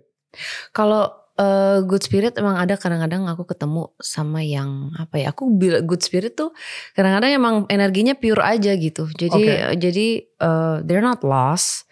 Kalau 0.73 1.09
eh, 1.37 1.81
good 1.85 2.01
spirit 2.01 2.37
emang 2.37 2.57
ada 2.57 2.77
kadang-kadang 2.77 3.25
aku 3.29 3.45
ketemu 3.45 3.89
sama 4.01 4.41
yang 4.41 4.93
apa 4.97 5.21
ya? 5.21 5.33
Aku 5.33 5.49
bilang 5.53 5.85
good 5.85 6.01
spirit 6.01 6.37
tuh 6.37 6.53
kadang-kadang 6.97 7.31
emang 7.33 7.55
energinya 7.69 8.17
pure 8.17 8.41
aja 8.41 8.73
gitu. 8.77 9.09
Jadi 9.13 9.43
Oke. 9.45 9.77
jadi 9.77 10.07
eh, 10.25 10.75
they're 10.85 11.05
not 11.05 11.21
lost. 11.21 11.89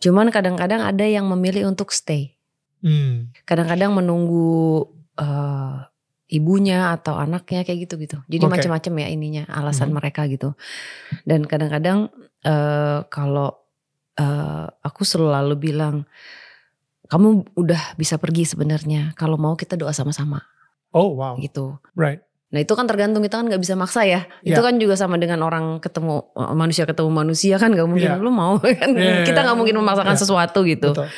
Cuman 0.00 0.32
kadang-kadang 0.32 0.80
ada 0.80 1.04
yang 1.04 1.28
memilih 1.28 1.68
untuk 1.68 1.92
stay. 1.92 2.34
Hmm. 2.80 3.28
Kadang-kadang 3.44 3.92
menunggu 3.92 4.88
eh, 5.20 5.76
ibunya 6.30 6.94
atau 6.94 7.14
anaknya 7.14 7.60
kayak 7.60 7.78
gitu 7.84 7.94
gitu. 7.98 8.16
Jadi 8.24 8.40
Oke. 8.40 8.52
macam-macam 8.56 8.92
ya 8.96 9.08
ininya 9.08 9.44
alasan 9.46 9.90
Mhm. 9.90 9.94
mereka 9.94 10.24
gitu. 10.26 10.54
Dan 11.22 11.44
kadang-kadang 11.44 12.08
eh, 12.40 13.04
kalau 13.06 13.52
eh, 14.16 14.66
aku 14.80 15.02
selalu 15.02 15.54
bilang 15.56 16.04
kamu 17.06 17.52
udah 17.52 17.94
bisa 17.94 18.16
pergi 18.16 18.44
sebenarnya. 18.44 19.12
Kalau 19.12 19.34
mau 19.34 19.54
kita 19.54 19.74
doa 19.74 19.90
sama-sama 19.90 20.40
Oh 20.90 21.14
wow, 21.14 21.34
gitu. 21.36 21.78
right. 21.92 22.22
Nah 22.50 22.58
itu 22.58 22.72
kan 22.72 22.82
tergantung 22.84 23.20
kita 23.20 23.38
kan 23.38 23.46
nggak 23.46 23.58
bisa 23.58 23.74
maksa 23.74 24.02
ya. 24.02 24.26
Itu 24.40 24.56
Ya. 24.56 24.64
kan 24.64 24.74
juga 24.76 24.94
sama 24.94 25.14
dengan 25.16 25.38
orang 25.40 25.78
ketemu 25.78 26.26
manusia 26.52 26.82
ketemu 26.82 27.06
manusia 27.08 27.54
kan 27.56 27.70
nggak 27.70 27.86
mungkin 27.86 28.10
Ya. 28.10 28.18
lu 28.18 28.30
mau 28.30 28.58
kan. 28.62 28.90
Ya, 28.92 29.22
kita 29.22 29.40
nggak 29.40 29.54
mungkin 29.54 29.76
memaksakan 29.76 30.14
ya. 30.14 30.20
sesuatu 30.20 30.58
gitu. 30.64 30.90
Betul. 30.90 31.08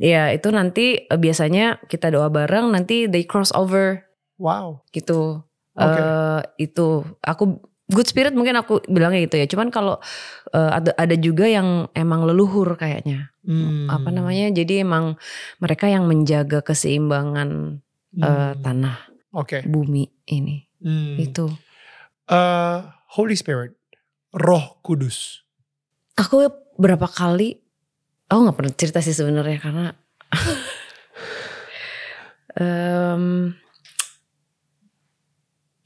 Ya 0.00 0.32
itu 0.32 0.48
nanti 0.48 1.04
eh, 1.04 1.20
biasanya 1.20 1.76
kita 1.84 2.08
doa 2.08 2.32
bareng 2.32 2.72
nanti 2.72 3.04
they 3.04 3.28
cross 3.28 3.52
over 3.52 4.08
Wow. 4.40 4.80
gitu. 4.96 5.44
Oke. 5.76 6.00
Eh, 6.00 6.40
itu 6.64 7.04
aku 7.20 7.60
good 7.92 8.08
spirit 8.08 8.32
mungkin 8.32 8.56
aku 8.56 8.80
bilangnya 8.88 9.28
gitu 9.28 9.36
ya. 9.36 9.44
Cuman 9.44 9.68
kalau 9.68 10.00
eh, 10.56 10.70
ada 10.72 10.96
ada 10.96 11.16
juga 11.20 11.44
yang 11.44 11.92
emang 11.92 12.24
leluhur 12.24 12.80
kayaknya. 12.80 13.28
Hmm. 13.44 13.92
Apa 13.92 14.08
namanya? 14.08 14.48
Jadi 14.48 14.80
emang 14.80 15.20
mereka 15.60 15.84
yang 15.86 16.08
menjaga 16.08 16.64
keseimbangan 16.64 17.80
Hmm. 18.10 18.58
tanah 18.58 19.06
Oke. 19.30 19.62
bumi 19.62 20.10
ini. 20.26 20.66
Hmm. 20.82 21.14
Itu. 21.14 21.46
Uh, 22.26 22.90
Holy 23.14 23.38
Spirit, 23.38 23.78
Roh 24.34 24.82
Kudus. 24.82 25.46
Aku 26.18 26.50
berapa 26.74 27.06
kali 27.06 27.62
aku 28.30 28.38
nggak 28.46 28.56
pernah 28.56 28.74
cerita 28.78 29.02
sih 29.02 29.12
sebenarnya 29.12 29.58
karena 29.58 29.86
em, 32.62 33.52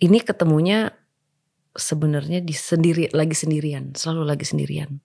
ini 0.04 0.18
ketemunya 0.20 0.92
sebenarnya 1.74 2.44
di 2.44 2.52
sendiri 2.52 3.10
lagi 3.10 3.32
sendirian, 3.32 3.96
selalu 3.96 4.22
lagi 4.28 4.46
sendirian. 4.46 5.00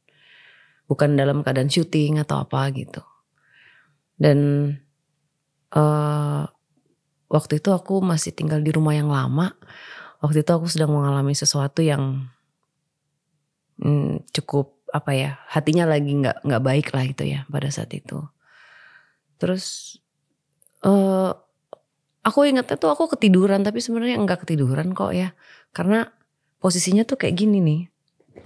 Bukan 0.86 1.16
dalam 1.16 1.42
keadaan 1.42 1.72
syuting 1.72 2.20
atau 2.20 2.44
apa 2.44 2.70
gitu. 2.76 3.02
Dan 4.20 4.74
eh 5.72 6.44
waktu 7.30 7.62
itu 7.62 7.70
aku 7.72 8.02
masih 8.02 8.34
tinggal 8.34 8.60
di 8.60 8.74
rumah 8.74 8.98
yang 8.98 9.08
lama. 9.08 9.54
Waktu 10.20 10.44
itu 10.44 10.52
aku 10.52 10.68
sedang 10.68 10.92
mengalami 10.92 11.32
sesuatu 11.32 11.80
yang 11.80 12.28
hmm, 13.80 14.28
cukup 14.36 14.79
apa 14.90 15.12
ya 15.14 15.32
hatinya 15.50 15.86
lagi 15.86 16.12
nggak 16.18 16.46
nggak 16.46 16.64
baik 16.66 16.88
lah 16.94 17.04
gitu 17.10 17.24
ya 17.30 17.46
pada 17.50 17.70
saat 17.70 17.94
itu. 17.94 18.22
Terus 19.38 19.96
eh 20.84 21.32
aku 22.24 22.40
ingatnya 22.46 22.76
tuh 22.76 22.92
aku 22.92 23.16
ketiduran 23.16 23.64
tapi 23.64 23.80
sebenarnya 23.80 24.20
enggak 24.20 24.44
ketiduran 24.48 24.92
kok 24.96 25.12
ya 25.16 25.32
karena 25.72 26.08
posisinya 26.60 27.08
tuh 27.08 27.16
kayak 27.16 27.36
gini 27.36 27.60
nih 27.64 27.82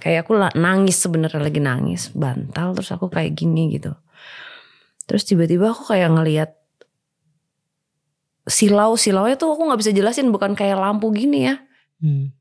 kayak 0.01 0.25
aku 0.25 0.37
nangis 0.57 0.97
sebenarnya 1.01 1.41
lagi 1.41 1.61
nangis 1.61 2.09
bantal 2.13 2.77
terus 2.77 2.89
aku 2.93 3.09
kayak 3.09 3.33
gini 3.37 3.73
gitu 3.73 3.93
terus 5.09 5.25
tiba-tiba 5.25 5.73
aku 5.73 5.93
kayak 5.93 6.09
ngelihat 6.13 6.51
silau 8.49 8.99
silaunya 8.99 9.39
tuh 9.39 9.55
aku 9.55 9.61
nggak 9.71 9.81
bisa 9.81 9.91
jelasin 9.95 10.29
bukan 10.29 10.53
kayak 10.53 10.79
lampu 10.79 11.09
gini 11.13 11.49
ya 11.51 11.55
Hmm. 12.03 12.35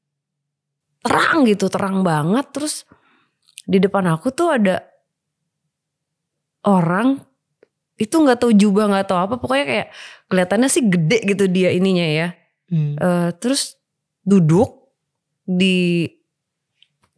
terang 1.07 1.47
gitu 1.47 1.71
terang 1.71 2.03
banget 2.03 2.51
terus 2.51 2.83
di 3.67 3.79
depan 3.79 4.07
aku 4.11 4.35
tuh 4.35 4.55
ada 4.55 4.83
orang 6.67 7.23
itu 7.99 8.15
nggak 8.19 8.39
tahu 8.43 8.53
jubah 8.55 8.91
nggak 8.91 9.07
tahu 9.07 9.19
apa 9.19 9.35
pokoknya 9.39 9.67
kayak 9.67 9.89
kelihatannya 10.27 10.69
sih 10.71 10.83
gede 10.87 11.19
gitu 11.27 11.45
dia 11.51 11.71
ininya 11.71 12.07
ya 12.07 12.29
Hmm. 12.73 12.97
Eh, 12.97 13.31
terus 13.37 13.77
duduk 14.25 14.89
di 15.45 16.09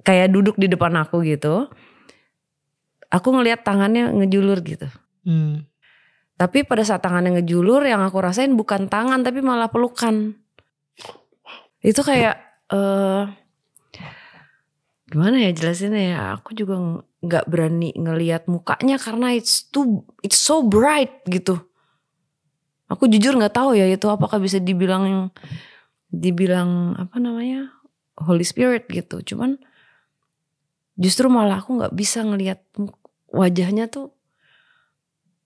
kayak 0.03 0.35
duduk 0.35 0.59
di 0.59 0.67
depan 0.67 0.91
aku 0.99 1.23
gitu 1.23 1.71
aku 3.07 3.29
ngelihat 3.31 3.63
tangannya 3.63 4.11
ngejulur 4.11 4.59
gitu 4.67 4.91
Hmm. 5.23 5.63
tapi 6.35 6.67
pada 6.67 6.83
saat 6.83 7.07
tangannya 7.07 7.39
ngejulur 7.39 7.87
yang 7.87 8.03
aku 8.03 8.19
rasain 8.19 8.59
bukan 8.59 8.91
tangan 8.91 9.23
tapi 9.23 9.41
malah 9.41 9.71
pelukan. 9.71 10.35
Itu 11.81 12.03
kayak 12.03 12.35
eh 12.75 13.23
gimana 15.15 15.39
ya 15.39 15.55
jelasinnya 15.55 16.03
ya? 16.11 16.19
Aku 16.35 16.51
juga 16.53 16.75
ng- 16.75 17.07
nggak 17.23 17.47
berani 17.47 17.95
ngelihat 17.95 18.51
mukanya 18.51 18.99
karena 18.99 19.31
it's 19.31 19.65
too 19.65 20.03
it's 20.21 20.37
so 20.37 20.61
bright 20.61 21.23
gitu. 21.25 21.63
Aku 22.85 23.07
jujur 23.07 23.33
nggak 23.33 23.55
tahu 23.55 23.79
ya 23.79 23.87
itu 23.87 24.05
apakah 24.07 24.37
bisa 24.37 24.59
dibilang 24.59 25.31
dibilang 26.11 26.99
apa 26.99 27.17
namanya 27.17 27.71
Holy 28.19 28.43
Spirit 28.43 28.91
gitu. 28.91 29.23
Cuman 29.25 29.57
justru 30.95 31.27
malah 31.27 31.59
aku 31.59 31.79
nggak 31.79 31.95
bisa 31.95 32.23
ngelihat 32.23 32.59
wajahnya 33.31 33.87
tuh 33.87 34.11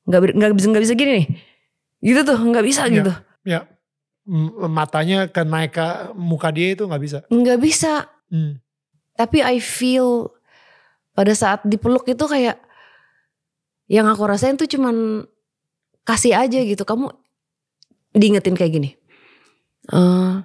nggak 0.04 0.32
nggak 0.32 0.52
bisa 0.52 0.66
nggak 0.68 0.84
bisa 0.84 0.94
gini 0.94 1.12
nih 1.14 1.26
gitu 2.02 2.20
tuh 2.24 2.36
nggak 2.38 2.64
bisa 2.64 2.82
Iya. 2.84 2.94
gitu 2.96 3.12
M- 4.28 4.68
Matanya 4.68 5.24
ke 5.24 5.40
naik 5.40 5.72
ke 5.72 5.86
muka 6.12 6.52
dia 6.52 6.76
itu 6.76 6.84
nggak 6.84 7.00
bisa. 7.00 7.18
nggak 7.32 7.58
bisa 7.58 8.12
Hmm. 8.28 8.60
Tapi 9.18 9.42
I 9.42 9.58
feel 9.58 10.30
pada 11.18 11.34
saat 11.34 11.66
dipeluk 11.66 12.06
itu 12.06 12.22
kayak 12.22 12.62
yang 13.90 14.06
aku 14.06 14.22
rasain 14.22 14.54
tuh 14.54 14.70
cuman 14.70 15.26
kasih 16.06 16.38
aja 16.38 16.62
gitu. 16.62 16.86
Kamu 16.86 17.10
diingetin 18.14 18.54
kayak 18.54 18.72
gini. 18.78 18.90
Eh 19.90 20.36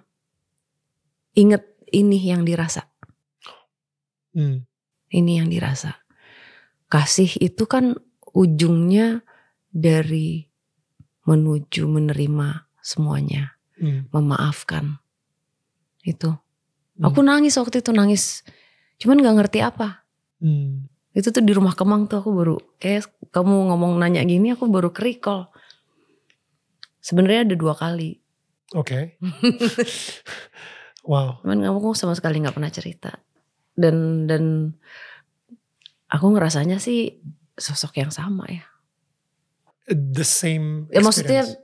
inget 1.38 1.62
ini 1.94 2.18
yang 2.18 2.42
dirasa. 2.42 2.90
Hmm. 4.34 4.66
ini 5.14 5.38
yang 5.38 5.46
dirasa. 5.46 5.94
Kasih 6.90 7.38
itu 7.38 7.70
kan 7.70 7.94
ujungnya 8.34 9.22
dari 9.70 10.50
menuju 11.30 11.86
menerima 11.86 12.66
semuanya. 12.82 13.54
Hmm. 13.78 14.10
memaafkan. 14.10 14.98
Itu. 16.02 16.34
Hmm. 16.98 17.14
aku 17.14 17.22
nangis 17.22 17.62
waktu 17.62 17.86
itu 17.86 17.94
nangis 17.94 18.42
cuman 18.98 19.18
nggak 19.20 19.36
ngerti 19.40 19.60
apa 19.62 20.04
Hmm. 20.38 20.92
itu 21.16 21.32
tuh 21.32 21.40
di 21.40 21.56
rumah 21.56 21.72
Kemang 21.72 22.06
tuh 22.06 22.20
aku 22.20 22.36
baru 22.36 22.56
kayak 22.76 23.08
kamu 23.32 23.72
ngomong 23.72 23.96
nanya 23.96 24.20
gini 24.22 24.52
aku 24.52 24.68
baru 24.68 24.92
kerikol 24.92 25.48
sebenarnya 27.00 27.48
ada 27.48 27.56
dua 27.56 27.74
kali 27.74 28.20
Oke. 28.74 29.16
wow. 31.08 31.40
cuman 31.40 31.64
aku 31.64 31.94
sama 31.94 32.12
sekali 32.14 32.44
nggak 32.44 32.54
pernah 32.54 32.68
cerita 32.68 33.12
dan 33.74 34.28
dan 34.28 34.76
aku 36.08 36.26
ngerasanya 36.30 36.78
sih 36.78 37.24
sosok 37.54 37.98
yang 37.98 38.12
sama 38.12 38.44
ya 38.50 38.66
The 39.86 40.24
same. 40.24 40.88
ya 40.90 41.00
maksudnya 41.00 41.44
experience. 41.44 41.60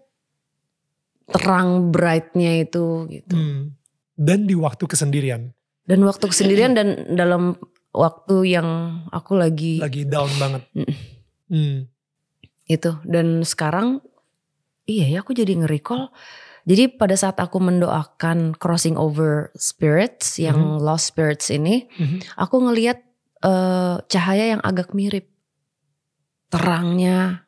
terang 1.29 1.69
brightnya 1.89 2.63
itu 2.63 3.07
gitu 3.09 3.35
Hmm. 3.35 3.75
Dan 4.15 4.43
di 4.43 4.55
waktu 4.55 4.83
kesendirian, 4.83 5.55
dan 5.89 6.05
waktu 6.05 6.29
kesendirian 6.29 6.77
dan 6.77 7.17
dalam 7.17 7.57
waktu 7.89 8.53
yang 8.53 8.67
aku 9.09 9.33
lagi 9.33 9.81
lagi 9.81 10.05
down 10.05 10.29
banget. 10.37 10.61
Mm. 10.77 10.93
Hmm. 11.49 11.77
itu 12.69 12.93
dan 13.09 13.41
sekarang 13.41 13.97
iya 14.85 15.09
ya 15.09 15.25
aku 15.25 15.33
jadi 15.33 15.57
nge-recall 15.57 16.13
Jadi 16.69 16.85
pada 16.85 17.17
saat 17.17 17.41
aku 17.41 17.57
mendoakan 17.57 18.53
crossing 18.53 18.93
over 18.93 19.49
spirits 19.57 20.37
yang 20.37 20.77
Mhm. 20.77 20.85
lost 20.85 21.09
spirits 21.09 21.49
ini, 21.49 21.89
Mhm. 21.97 22.37
aku 22.37 22.61
ngelihat 22.61 23.01
eh, 23.41 23.95
cahaya 24.05 24.53
yang 24.53 24.61
agak 24.61 24.91
mirip 24.93 25.31
terangnya. 26.51 27.47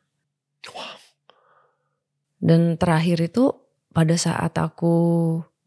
Dan 2.42 2.80
terakhir 2.80 3.20
itu 3.22 3.52
pada 3.92 4.16
saat 4.18 4.56
aku 4.58 4.94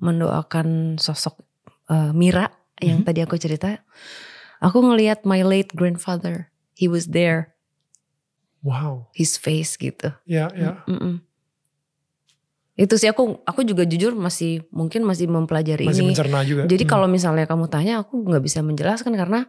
mendoakan 0.02 1.00
sosok 1.00 1.40
eh, 1.88 2.12
Mira 2.12 2.50
yang 2.80 3.02
Mhm. 3.02 3.08
tadi 3.08 3.20
aku 3.24 3.36
cerita, 3.36 3.80
aku 4.60 4.78
ngelihat 4.82 5.24
my 5.24 5.42
late 5.42 5.72
grandfather. 5.72 6.52
He 6.76 6.92
was 6.92 7.16
there, 7.16 7.56
Wow. 8.60 9.08
his 9.16 9.40
face 9.40 9.80
gitu. 9.80 10.12
Ya, 10.28 10.52
ya. 10.52 10.84
Mm-mm. 10.86 11.24
Itu 12.76 13.00
sih 13.00 13.08
aku 13.08 13.40
aku 13.48 13.64
juga 13.64 13.88
jujur 13.88 14.12
masih 14.12 14.68
mungkin 14.68 15.08
masih 15.08 15.32
mempelajari 15.32 15.88
Masih 15.88 16.04
ini. 16.04 16.12
mencerna 16.12 16.44
juga. 16.44 16.68
Jadi 16.68 16.84
Hmm. 16.84 16.92
kalau 16.92 17.08
misalnya 17.08 17.48
kamu 17.48 17.72
tanya 17.72 18.04
aku 18.04 18.20
nggak 18.20 18.44
bisa 18.44 18.60
menjelaskan 18.60 19.16
karena 19.16 19.48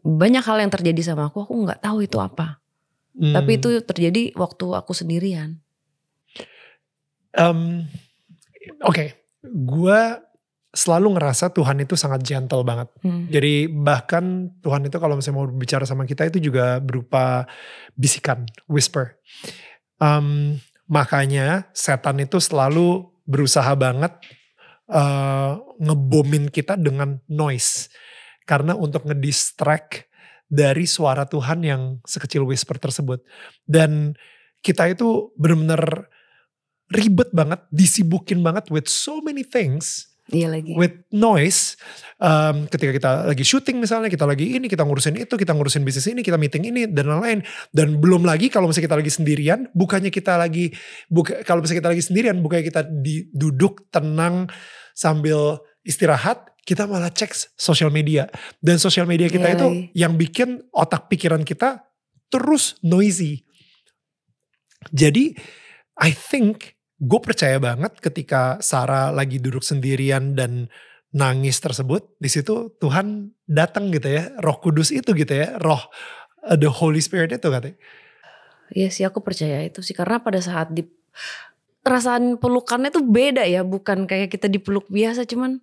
banyak 0.00 0.40
hal 0.40 0.56
yang 0.56 0.72
terjadi 0.72 1.12
sama 1.12 1.28
aku 1.28 1.44
aku 1.44 1.52
nggak 1.52 1.84
tahu 1.84 2.00
itu 2.00 2.16
apa. 2.16 2.64
Hmm. 3.12 3.36
Tapi 3.36 3.60
itu 3.60 3.68
terjadi 3.84 4.32
waktu 4.34 4.66
aku 4.72 4.96
sendirian. 4.96 5.60
Em, 7.34 7.84
Oke, 8.80 9.12
gue 9.44 10.00
selalu 10.74 11.16
ngerasa 11.16 11.54
Tuhan 11.54 11.86
itu 11.86 11.94
sangat 11.94 12.26
gentle 12.26 12.66
banget. 12.66 12.90
Hmm. 13.00 13.30
Jadi 13.30 13.70
bahkan 13.70 14.50
Tuhan 14.60 14.82
itu 14.84 14.98
kalau 14.98 15.14
misalnya 15.14 15.38
mau 15.40 15.48
bicara 15.48 15.86
sama 15.86 16.04
kita 16.04 16.26
itu 16.28 16.50
juga 16.50 16.82
berupa 16.82 17.46
bisikan, 17.94 18.42
whisper. 18.66 19.14
Em, 20.02 20.58
makanya 20.90 21.70
setan 21.70 22.18
itu 22.18 22.42
selalu 22.42 23.06
berusaha 23.24 23.70
banget 23.78 24.12
eh, 24.90 25.52
ngebomin 25.80 26.50
kita 26.50 26.74
dengan 26.74 27.22
noise. 27.30 27.88
Karena 28.44 28.76
untuk 28.76 29.08
ngedistract 29.08 30.10
dari 30.50 30.84
suara 30.84 31.24
Tuhan 31.24 31.64
yang 31.64 31.82
sekecil 32.04 32.44
whisper 32.44 32.76
tersebut. 32.76 33.24
Dan 33.64 34.12
kita 34.60 34.90
itu 34.92 35.32
benar-benar 35.40 36.12
ribet 36.92 37.32
banget, 37.32 37.64
disibukin 37.72 38.44
banget 38.44 38.68
with 38.68 38.90
so 38.90 39.24
many 39.24 39.40
things 39.40 40.13
Iya 40.32 40.48
lagi. 40.48 40.72
with 40.72 41.04
noise 41.12 41.76
um, 42.16 42.64
ketika 42.72 42.96
kita 42.96 43.10
lagi 43.28 43.44
syuting 43.44 43.76
misalnya 43.76 44.08
kita 44.08 44.24
lagi 44.24 44.56
ini 44.56 44.72
kita 44.72 44.80
ngurusin 44.80 45.20
itu 45.20 45.36
kita 45.36 45.52
ngurusin 45.52 45.84
bisnis 45.84 46.08
ini 46.08 46.24
kita 46.24 46.40
meeting 46.40 46.64
ini 46.64 46.88
dan 46.88 47.12
lain-lain. 47.12 47.44
Dan 47.68 48.00
belum 48.00 48.24
lagi 48.24 48.48
kalau 48.48 48.72
misalnya 48.72 48.88
kita 48.88 48.98
lagi 49.04 49.12
sendirian 49.12 49.60
bukannya 49.76 50.08
kita 50.08 50.40
lagi 50.40 50.72
buka, 51.12 51.44
kalau 51.44 51.60
misalnya 51.60 51.84
kita 51.84 51.90
lagi 51.92 52.04
sendirian 52.08 52.40
bukannya 52.40 52.64
kita 52.64 52.88
di, 52.88 53.28
duduk 53.36 53.84
tenang 53.92 54.48
sambil 54.96 55.60
istirahat 55.84 56.56
kita 56.64 56.88
malah 56.88 57.12
cek 57.12 57.52
sosial 57.60 57.92
media. 57.92 58.24
Dan 58.56 58.80
sosial 58.80 59.04
media 59.04 59.28
kita 59.28 59.44
Iya 59.44 59.56
itu 59.60 59.68
yang 59.92 60.16
bikin 60.16 60.64
otak 60.72 61.12
pikiran 61.12 61.44
kita 61.44 61.84
terus 62.32 62.80
noisy. 62.80 63.44
Jadi 64.88 65.36
I 66.00 66.10
think 66.16 66.73
gue 67.04 67.20
percaya 67.20 67.60
banget 67.60 68.00
ketika 68.00 68.56
Sarah 68.64 69.12
lagi 69.12 69.36
duduk 69.36 69.60
sendirian 69.60 70.32
dan 70.32 70.72
nangis 71.14 71.60
tersebut, 71.60 72.16
di 72.18 72.26
situ 72.32 72.74
Tuhan 72.80 73.30
datang 73.46 73.92
gitu 73.92 74.08
ya, 74.08 74.32
Roh 74.40 74.58
Kudus 74.58 74.90
itu 74.90 75.12
gitu 75.14 75.30
ya, 75.30 75.60
Roh 75.60 75.78
uh, 76.48 76.56
the 76.56 76.66
Holy 76.66 76.98
Spirit 76.98 77.30
itu 77.36 77.48
katanya. 77.52 77.76
Iya 78.74 78.88
sih 78.90 79.04
aku 79.04 79.20
percaya 79.20 79.60
itu 79.62 79.84
sih 79.84 79.94
karena 79.94 80.24
pada 80.24 80.40
saat 80.40 80.72
di 80.72 80.82
perasaan 81.84 82.40
pelukannya 82.40 82.90
tuh 82.90 83.04
beda 83.04 83.44
ya, 83.44 83.62
bukan 83.62 84.08
kayak 84.08 84.32
kita 84.32 84.48
dipeluk 84.48 84.88
biasa 84.88 85.28
cuman 85.28 85.60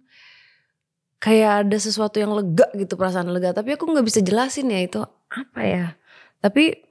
kayak 1.21 1.69
ada 1.69 1.77
sesuatu 1.77 2.17
yang 2.17 2.33
lega 2.33 2.65
gitu 2.73 2.97
perasaan 2.97 3.29
lega 3.29 3.53
tapi 3.53 3.77
aku 3.77 3.85
nggak 3.85 4.05
bisa 4.09 4.25
jelasin 4.25 4.73
ya 4.73 4.81
itu 4.81 5.05
apa 5.29 5.61
ya 5.61 5.85
tapi 6.41 6.81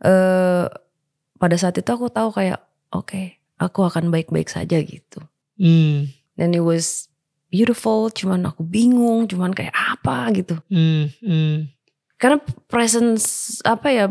eh 0.00 0.64
pada 1.36 1.56
saat 1.60 1.76
itu 1.76 1.84
aku 1.84 2.08
tahu 2.08 2.32
kayak 2.32 2.64
oke 2.96 3.35
aku 3.56 3.84
akan 3.84 4.12
baik-baik 4.12 4.48
saja 4.48 4.80
gitu 4.80 5.20
Hmm, 5.56 6.12
dan 6.36 6.52
it 6.52 6.60
was 6.60 7.08
beautiful 7.48 8.12
cuman 8.12 8.44
aku 8.44 8.60
bingung 8.60 9.24
cuman 9.24 9.56
kayak 9.56 9.72
apa 9.72 10.28
gitu 10.36 10.60
hmm, 10.68 11.08
hmm. 11.24 11.72
karena 12.20 12.36
presence 12.68 13.56
apa 13.64 13.88
ya 13.88 14.06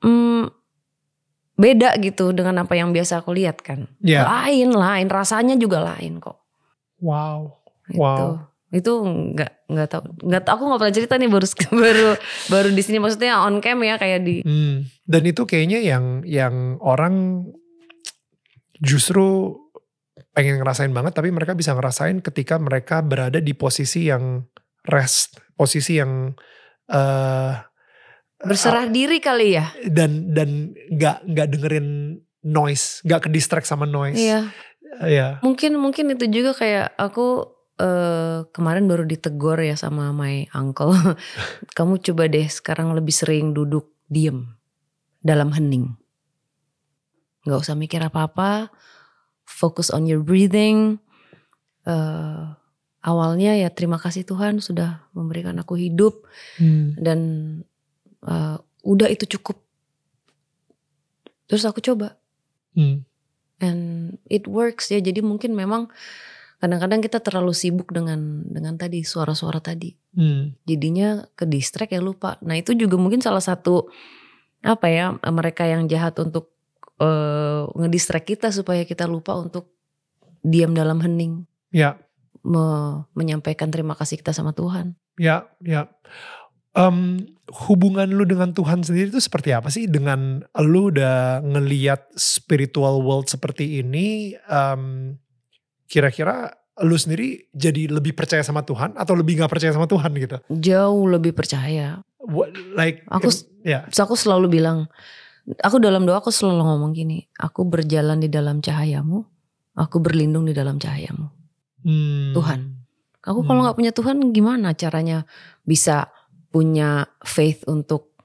hmm, 0.00 0.48
beda 1.60 1.92
gitu 2.00 2.32
dengan 2.32 2.64
apa 2.64 2.72
yang 2.72 2.88
biasa 2.88 3.20
aku 3.20 3.36
lihat 3.36 3.60
kan 3.60 3.84
Ya, 4.00 4.24
lain 4.24 4.72
lain 4.72 5.12
rasanya 5.12 5.60
juga 5.60 5.84
lain 5.84 6.16
kok 6.24 6.40
wow, 7.04 7.60
Gitu. 7.90 7.98
Wow. 7.98 8.46
Itu 8.70 9.02
nggak 9.02 9.66
nggak 9.66 9.88
tahu 9.90 10.02
nggak 10.30 10.42
aku 10.46 10.62
nggak 10.62 10.80
pernah 10.80 10.94
cerita 10.94 11.14
nih 11.18 11.26
baru 11.26 11.46
baru 11.82 12.08
baru 12.46 12.68
di 12.70 12.82
sini 12.86 13.02
maksudnya 13.02 13.42
on 13.42 13.58
cam 13.58 13.82
ya 13.82 13.98
kayak 13.98 14.22
di 14.22 14.46
Hmm. 14.46 14.86
Dan 15.10 15.22
itu 15.26 15.42
kayaknya 15.42 15.82
yang 15.82 16.22
yang 16.22 16.78
orang 16.78 17.44
justru 18.80 19.56
pengen 20.32 20.60
ngerasain 20.60 20.92
banget, 20.92 21.12
tapi 21.16 21.28
mereka 21.30 21.52
bisa 21.52 21.76
ngerasain 21.76 22.24
ketika 22.24 22.56
mereka 22.56 23.04
berada 23.04 23.38
di 23.38 23.52
posisi 23.52 24.08
yang 24.08 24.44
rest, 24.88 25.40
posisi 25.54 26.00
yang 26.00 26.32
eh 26.90 27.54
berserah 28.40 28.88
diri 28.88 29.20
kali 29.20 29.60
ya. 29.60 29.68
dan 29.84 30.32
dan 30.32 30.72
nggak 30.72 31.28
nggak 31.28 31.48
dengerin 31.52 31.88
noise, 32.40 33.04
nggak 33.04 33.28
ke 33.28 33.30
distract 33.30 33.68
sama 33.68 33.84
noise. 33.84 34.16
Iya. 34.16 34.48
Iya. 35.00 35.38
Mungkin 35.44 35.78
mungkin 35.78 36.12
itu 36.12 36.26
juga 36.28 36.56
kayak 36.56 36.96
aku 36.98 37.46
eh, 37.78 38.44
kemarin 38.50 38.88
baru 38.88 39.04
ditegur 39.06 39.60
ya 39.60 39.76
sama 39.76 40.10
my 40.10 40.48
uncle. 40.56 40.92
Kamu 41.76 42.00
coba 42.00 42.26
deh 42.26 42.48
sekarang 42.48 42.96
lebih 42.96 43.12
sering 43.14 43.52
duduk 43.52 43.92
diem 44.10 44.56
dalam 45.20 45.52
hening. 45.52 45.94
Gak 47.44 47.60
usah 47.60 47.76
mikir 47.76 48.00
apa-apa. 48.00 48.68
Fokus 49.44 49.88
on 49.90 50.04
your 50.06 50.20
breathing. 50.20 51.00
Eh, 51.84 52.44
awalnya 53.00 53.56
ya 53.56 53.72
terima 53.72 53.96
kasih 53.96 54.28
Tuhan 54.28 54.60
sudah 54.60 55.08
memberikan 55.16 55.56
aku 55.56 55.80
hidup 55.80 56.28
Hmm. 56.60 56.92
dan 57.00 57.18
eh, 58.20 58.56
udah 58.84 59.08
itu 59.08 59.24
cukup. 59.38 59.60
Terus 61.48 61.64
aku 61.66 61.80
coba 61.82 62.20
Hmm. 62.70 63.02
and 63.58 64.14
it 64.30 64.46
works 64.46 64.88
ya 64.88 65.02
jadi 65.02 65.20
mungkin 65.20 65.58
memang 65.58 65.90
kadang-kadang 66.62 67.02
kita 67.02 67.18
terlalu 67.18 67.50
sibuk 67.50 67.90
dengan 67.90 68.46
dengan 68.46 68.78
tadi 68.78 69.02
suara-suara 69.02 69.58
tadi 69.58 69.90
Hmm. 70.14 70.54
jadinya 70.62 71.26
ke 71.34 71.50
distract 71.50 71.90
ya 71.90 71.98
lupa 71.98 72.38
nah 72.46 72.54
itu 72.54 72.78
juga 72.78 72.94
mungkin 72.94 73.18
salah 73.18 73.42
satu 73.42 73.90
apa 74.62 74.86
ya 74.86 75.18
mereka 75.28 75.66
yang 75.66 75.90
jahat 75.90 76.14
untuk 76.22 76.54
eh, 77.00 77.62
ngedistract 77.74 78.28
kita 78.28 78.48
supaya 78.52 78.84
kita 78.84 79.04
lupa 79.04 79.34
untuk 79.34 79.72
diam 80.40 80.72
dalam 80.72 81.00
hening 81.00 81.44
Ya, 81.70 81.96
me- 82.42 83.06
menyampaikan 83.14 83.70
terima 83.70 83.94
kasih 83.94 84.18
kita 84.18 84.32
sama 84.32 84.50
Tuhan 84.50 84.98
ya, 85.16 85.46
ya. 85.60 85.86
Em, 86.70 87.18
hubungan 87.66 88.06
lu 88.06 88.22
dengan 88.22 88.54
Tuhan 88.54 88.80
sendiri 88.80 89.10
itu 89.10 89.18
seperti 89.18 89.50
apa 89.50 89.68
sih? 89.68 89.90
Dengan 89.90 90.38
lu 90.62 90.88
udah 90.88 91.42
ngeliat 91.42 92.14
spiritual 92.14 93.02
world 93.02 93.26
seperti 93.26 93.82
ini, 93.82 94.38
em, 94.46 95.14
kira-kira 95.86 96.54
lu 96.80 96.96
sendiri 96.96 97.50
jadi 97.52 97.90
lebih 97.90 98.14
percaya 98.16 98.40
sama 98.40 98.62
Tuhan 98.62 98.94
atau 98.96 99.12
lebih 99.12 99.36
nggak 99.36 99.50
percaya 99.50 99.74
sama 99.74 99.90
Tuhan 99.90 100.14
gitu? 100.16 100.38
jauh 100.48 101.04
lebih 101.10 101.34
percaya 101.36 102.00
What, 102.20 102.52
like, 102.76 103.02
Aku- 103.10 103.32
ya, 103.60 103.84
Terus 103.90 104.00
aku 104.00 104.14
selalu 104.14 104.60
bilang, 104.60 104.86
aku 105.58 105.82
dalam 105.82 106.06
doa 106.06 106.22
aku 106.22 106.30
selalu 106.30 106.62
ngomong 106.62 106.92
gini, 106.94 107.26
aku 107.34 107.66
berjalan 107.66 108.22
di 108.22 108.28
dalam 108.30 108.62
cahayamu, 108.62 109.26
aku 109.74 109.96
berlindung 109.98 110.46
di 110.46 110.54
dalam 110.54 110.78
cahayamu. 110.78 111.26
hmm, 111.82 112.36
Tuhan. 112.36 112.60
Aku 113.20 113.44
kalau 113.44 113.60
Hmm. 113.60 113.64
nggak 113.68 113.76
punya 113.76 113.92
Tuhan 113.92 114.16
gimana 114.32 114.72
caranya 114.72 115.28
bisa 115.64 116.08
punya 116.48 117.04
faith 117.20 117.68
untuk 117.68 118.16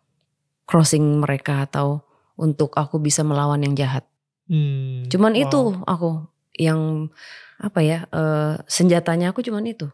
crossing 0.65 1.19
mereka 1.21 1.67
atau 1.67 2.01
untuk 2.35 2.71
aku 2.75 2.99
bisa 2.99 3.21
melawan 3.23 3.59
yang 3.63 3.75
jahat. 3.75 4.03
hmm, 4.47 5.07
Cuman 5.11 5.33
wow. 5.35 5.41
itu 5.43 5.61
aku 5.83 6.09
yang 6.55 7.11
apa 7.59 7.79
ya 7.83 7.99
eh, 8.11 8.53
senjatanya 8.67 9.31
aku 9.31 9.43
cuman 9.43 9.63
itu 9.67 9.87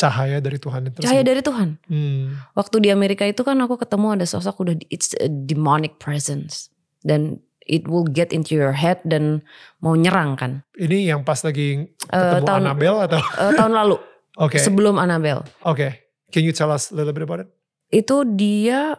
cahaya 0.00 0.40
dari 0.40 0.56
Tuhan 0.56 0.88
itu. 0.88 0.98
cahaya 0.98 1.20
dari 1.20 1.40
Tuhan. 1.40 1.76
Hmm, 1.84 2.40
Waktu 2.52 2.80
di 2.80 2.88
Amerika 2.88 3.22
itu 3.22 3.40
kan 3.40 3.54
aku 3.56 3.76
ketemu 3.76 4.16
ada 4.16 4.24
sosok 4.24 4.56
udah 4.58 4.74
it's 4.88 5.12
a 5.14 5.28
demonic 5.28 5.96
presence 5.96 6.72
dan 7.00 7.36
it 7.62 7.84
will 7.84 8.02
get 8.02 8.30
into 8.30 8.52
your 8.52 8.72
head 8.72 8.96
dan 9.04 9.44
mau 9.78 9.92
nyerang 9.92 10.34
kan. 10.34 10.64
ini 10.74 11.04
yang 11.04 11.20
pas 11.20 11.38
lagi 11.40 11.86
Eh, 11.86 12.08
ketemu 12.10 12.42
tahun 12.42 12.60
Annabelle 12.64 12.98
atau? 13.04 13.20
eh, 13.42 13.52
tahun 13.54 13.72
lalu 13.74 13.96
Oke, 14.36 14.56
sebelum 14.56 14.96
Annabelle. 14.96 15.44
oke. 15.62 15.88
Can 16.30 16.42
you 16.42 16.50
tell 16.50 16.68
us 16.68 16.88
a 16.88 16.94
little 16.94 17.10
bit 17.10 17.22
about 17.22 17.42
it? 17.42 17.50
itu 17.90 18.22
dia 18.30 18.94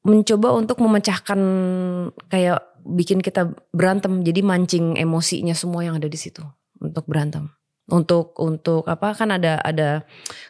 mencoba 0.00 0.48
untuk 0.50 0.80
memecahkan 0.80 1.36
kayak 2.26 2.64
bikin 2.82 3.20
kita 3.20 3.44
berantem. 3.70 4.22
Jadi 4.22 4.40
mancing 4.40 4.96
emosinya 4.96 5.52
semua 5.52 5.82
yang 5.82 5.98
ada 5.98 6.06
di 6.06 6.16
situ 6.16 6.40
untuk 6.78 7.04
berantem. 7.04 7.52
Untuk 7.86 8.34
untuk 8.42 8.82
apa 8.90 9.14
kan 9.14 9.30
ada 9.30 9.62
ada 9.62 10.02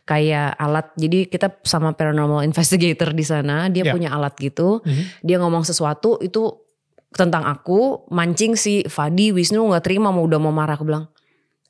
kayak 0.08 0.56
alat. 0.56 0.88
Jadi 0.96 1.28
kita 1.28 1.52
sama 1.68 1.92
paranormal 1.92 2.40
investigator 2.48 3.12
di 3.12 3.24
sana, 3.28 3.68
dia 3.68 3.84
Ya. 3.84 3.92
punya 3.92 4.08
alat 4.08 4.32
gitu. 4.40 4.80
Mhm. 4.80 5.02
Dia 5.20 5.36
ngomong 5.44 5.60
sesuatu 5.60 6.16
itu 6.24 6.64
tentang 7.12 7.44
aku, 7.44 8.08
mancing 8.08 8.56
si 8.56 8.84
Fadi, 8.88 9.36
Wisnu 9.36 9.68
nggak 9.68 9.84
terima 9.84 10.08
mau 10.08 10.24
udah 10.24 10.40
mau 10.40 10.52
marah 10.52 10.80
aku 10.80 10.88
bilang, 10.88 11.12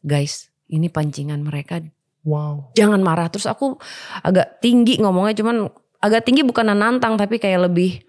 "Guys, 0.07 0.51
ini 0.71 0.91
pancingan 0.91 1.43
mereka 1.43 1.83
Wow. 2.27 2.75
jangan 2.75 2.99
marah 3.07 3.31
terus 3.31 3.47
aku 3.47 3.79
agak 4.19 4.59
tinggi 4.59 4.99
ngomongnya 4.99 5.39
cuman 5.39 5.71
agak 6.03 6.27
tinggi 6.27 6.43
bukan 6.43 6.75
nantang 6.75 7.15
tapi 7.15 7.39
kayak 7.39 7.71
lebih 7.71 8.03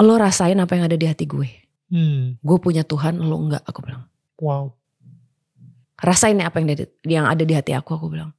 lo 0.00 0.16
rasain 0.16 0.56
apa 0.56 0.72
yang 0.78 0.88
ada 0.88 0.96
di 0.96 1.04
hati 1.04 1.28
gue 1.28 1.48
Hmm. 1.88 2.36
gue 2.40 2.58
punya 2.60 2.84
Tuhan 2.84 3.16
lo 3.20 3.36
enggak 3.36 3.64
aku 3.64 3.80
bilang 3.84 4.08
Wow. 4.40 4.76
Rasain 5.98 6.38
apa 6.38 6.58
yang 6.58 6.68
ada, 6.70 6.86
yang 7.04 7.24
ada 7.26 7.42
di 7.42 7.54
hati 7.54 7.74
aku 7.74 7.94
aku 7.94 8.06
bilang 8.08 8.30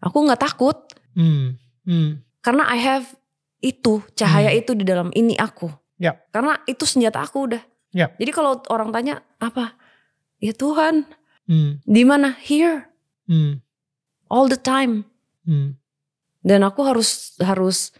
aku 0.00 0.16
nggak 0.24 0.40
takut 0.40 0.76
Hmm. 1.16 1.56
Hmm. 1.88 2.20
karena 2.40 2.68
I 2.68 2.78
have 2.78 3.06
itu 3.60 4.04
cahaya 4.12 4.52
Hmm. 4.52 4.60
itu 4.60 4.72
di 4.76 4.84
dalam 4.84 5.08
ini 5.12 5.32
aku 5.36 5.72
Ya. 5.96 6.20
karena 6.28 6.60
itu 6.68 6.84
senjata 6.84 7.24
aku 7.24 7.48
udah 7.48 7.62
Ya. 7.92 8.12
jadi 8.20 8.30
kalau 8.32 8.60
orang 8.68 8.92
tanya 8.92 9.24
apa 9.40 9.76
ya 10.40 10.52
Tuhan 10.52 11.08
Hmm. 11.48 11.80
di 11.82 12.02
mana 12.04 12.36
here 12.36 12.92
Hmm. 13.24 13.64
all 14.28 14.48
the 14.48 14.60
time 14.60 15.08
Hmm. 15.48 15.80
dan 16.44 16.60
aku 16.62 16.84
harus 16.84 17.36
harus 17.40 17.96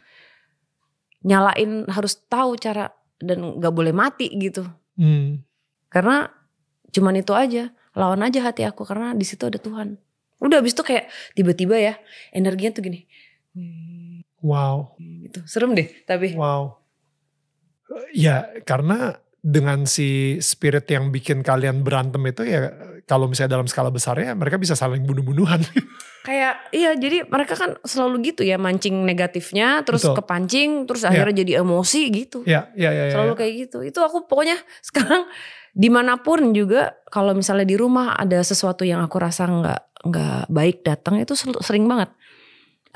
nyalain 1.25 1.89
harus 1.91 2.21
tahu 2.29 2.55
cara 2.57 2.93
dan 3.19 3.59
nggak 3.59 3.73
boleh 3.75 3.91
mati 3.91 4.29
gitu 4.37 4.63
Hmm. 4.97 5.41
karena 5.89 6.29
cuman 6.93 7.21
itu 7.21 7.33
aja 7.33 7.69
lawan 7.97 8.21
aja 8.23 8.45
hati 8.45 8.63
aku 8.63 8.85
karena 8.85 9.17
di 9.17 9.25
situ 9.25 9.49
ada 9.49 9.57
Tuhan 9.57 9.97
udah 10.37 10.61
abis 10.61 10.77
itu 10.77 10.85
kayak 10.85 11.09
tiba-tiba 11.33 11.75
ya 11.75 11.95
energinya 12.31 12.77
tuh 12.77 12.85
gini 12.85 13.09
Wow. 14.45 14.95
gitu 15.27 15.41
serem 15.49 15.73
deh 15.73 15.89
tapi 16.05 16.37
Wow. 16.37 16.77
Ya 18.13 18.51
karena 18.67 19.17
dengan 19.41 19.87
si 19.87 20.37
spirit 20.43 20.91
yang 20.91 21.15
bikin 21.15 21.41
kalian 21.41 21.87
berantem 21.87 22.19
itu 22.27 22.43
ya 22.43 22.75
kalau 23.07 23.31
misalnya 23.31 23.55
dalam 23.55 23.71
skala 23.71 23.95
besarnya 23.95 24.35
mereka 24.35 24.59
bisa 24.59 24.75
saling 24.75 25.07
bunuh-bunuhan. 25.07 25.63
kayak 26.27 26.75
iya 26.75 26.99
jadi 26.99 27.23
mereka 27.31 27.55
kan 27.55 27.79
selalu 27.87 28.35
gitu 28.35 28.43
ya 28.43 28.59
mancing 28.59 29.07
negatifnya 29.07 29.87
terus 29.87 30.03
Betul. 30.03 30.19
kepancing 30.19 30.71
terus 30.91 31.07
Iya. 31.07 31.15
akhirnya 31.15 31.35
jadi 31.47 31.53
emosi 31.63 32.01
gitu 32.11 32.43
ya, 32.43 32.67
ya, 32.75 32.91
ya, 32.91 33.05
ya. 33.07 33.13
selalu 33.15 33.33
ya. 33.33 33.39
kayak 33.39 33.53
gitu 33.63 33.79
itu 33.87 33.99
aku 34.03 34.27
pokoknya 34.27 34.59
sekarang 34.91 35.31
di 35.77 35.93
mana 35.93 36.17
pun 36.17 36.57
juga 36.57 36.97
kalau 37.13 37.37
misalnya 37.37 37.69
di 37.69 37.77
rumah 37.77 38.17
ada 38.17 38.41
sesuatu 38.41 38.81
yang 38.83 39.05
aku 39.05 39.21
rasa 39.21 39.45
nggak 39.45 39.81
nggak 40.09 40.43
baik 40.49 40.81
datang 40.81 41.21
itu 41.21 41.37
sering 41.37 41.85
banget 41.85 42.09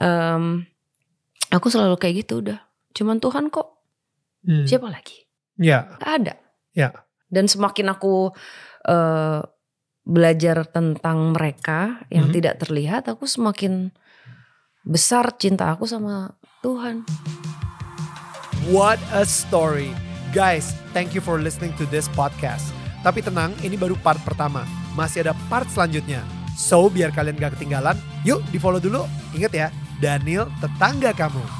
Em, 0.00 0.64
aku 1.52 1.68
selalu 1.68 2.00
kayak 2.00 2.24
gitu 2.24 2.40
udah 2.40 2.56
cuman 2.90 3.20
Tuhan 3.20 3.52
kok 3.52 3.76
Hmm. 4.40 4.64
siapa 4.64 4.88
lagi 4.88 5.28
Ya, 5.60 5.92
Gak 6.00 6.12
ada 6.24 6.34
Ya. 6.72 6.88
dan 7.28 7.44
semakin 7.44 7.92
aku 7.92 8.32
eh, 8.82 9.40
belajar 10.02 10.64
tentang 10.64 11.36
mereka 11.36 12.00
yang 12.08 12.32
Mhm. 12.32 12.34
tidak 12.34 12.54
terlihat 12.58 13.04
aku 13.04 13.28
semakin 13.28 13.92
besar 14.80 15.36
cinta 15.36 15.68
aku 15.68 15.84
sama 15.84 16.32
Tuhan 16.64 17.04
What 18.72 18.96
a 19.12 19.28
story. 19.28 20.09
Guys, 20.30 20.78
thank 20.94 21.10
you 21.10 21.18
for 21.18 21.42
listening 21.42 21.74
to 21.74 21.82
this 21.90 22.06
podcast. 22.14 22.70
Tapi 23.02 23.18
tenang, 23.18 23.50
ini 23.66 23.74
baru 23.74 23.98
part 23.98 24.22
pertama. 24.22 24.62
Masih 24.94 25.26
ada 25.26 25.34
part 25.50 25.66
selanjutnya. 25.66 26.22
So, 26.54 26.86
biar 26.86 27.10
kalian 27.10 27.34
gak 27.34 27.58
ketinggalan, 27.58 27.98
yuk 28.22 28.38
di 28.54 28.62
follow 28.62 28.78
dulu. 28.78 29.10
Ingat 29.34 29.50
ya, 29.50 29.68
Daniel 29.98 30.46
tetangga 30.62 31.10
kamu. 31.10 31.59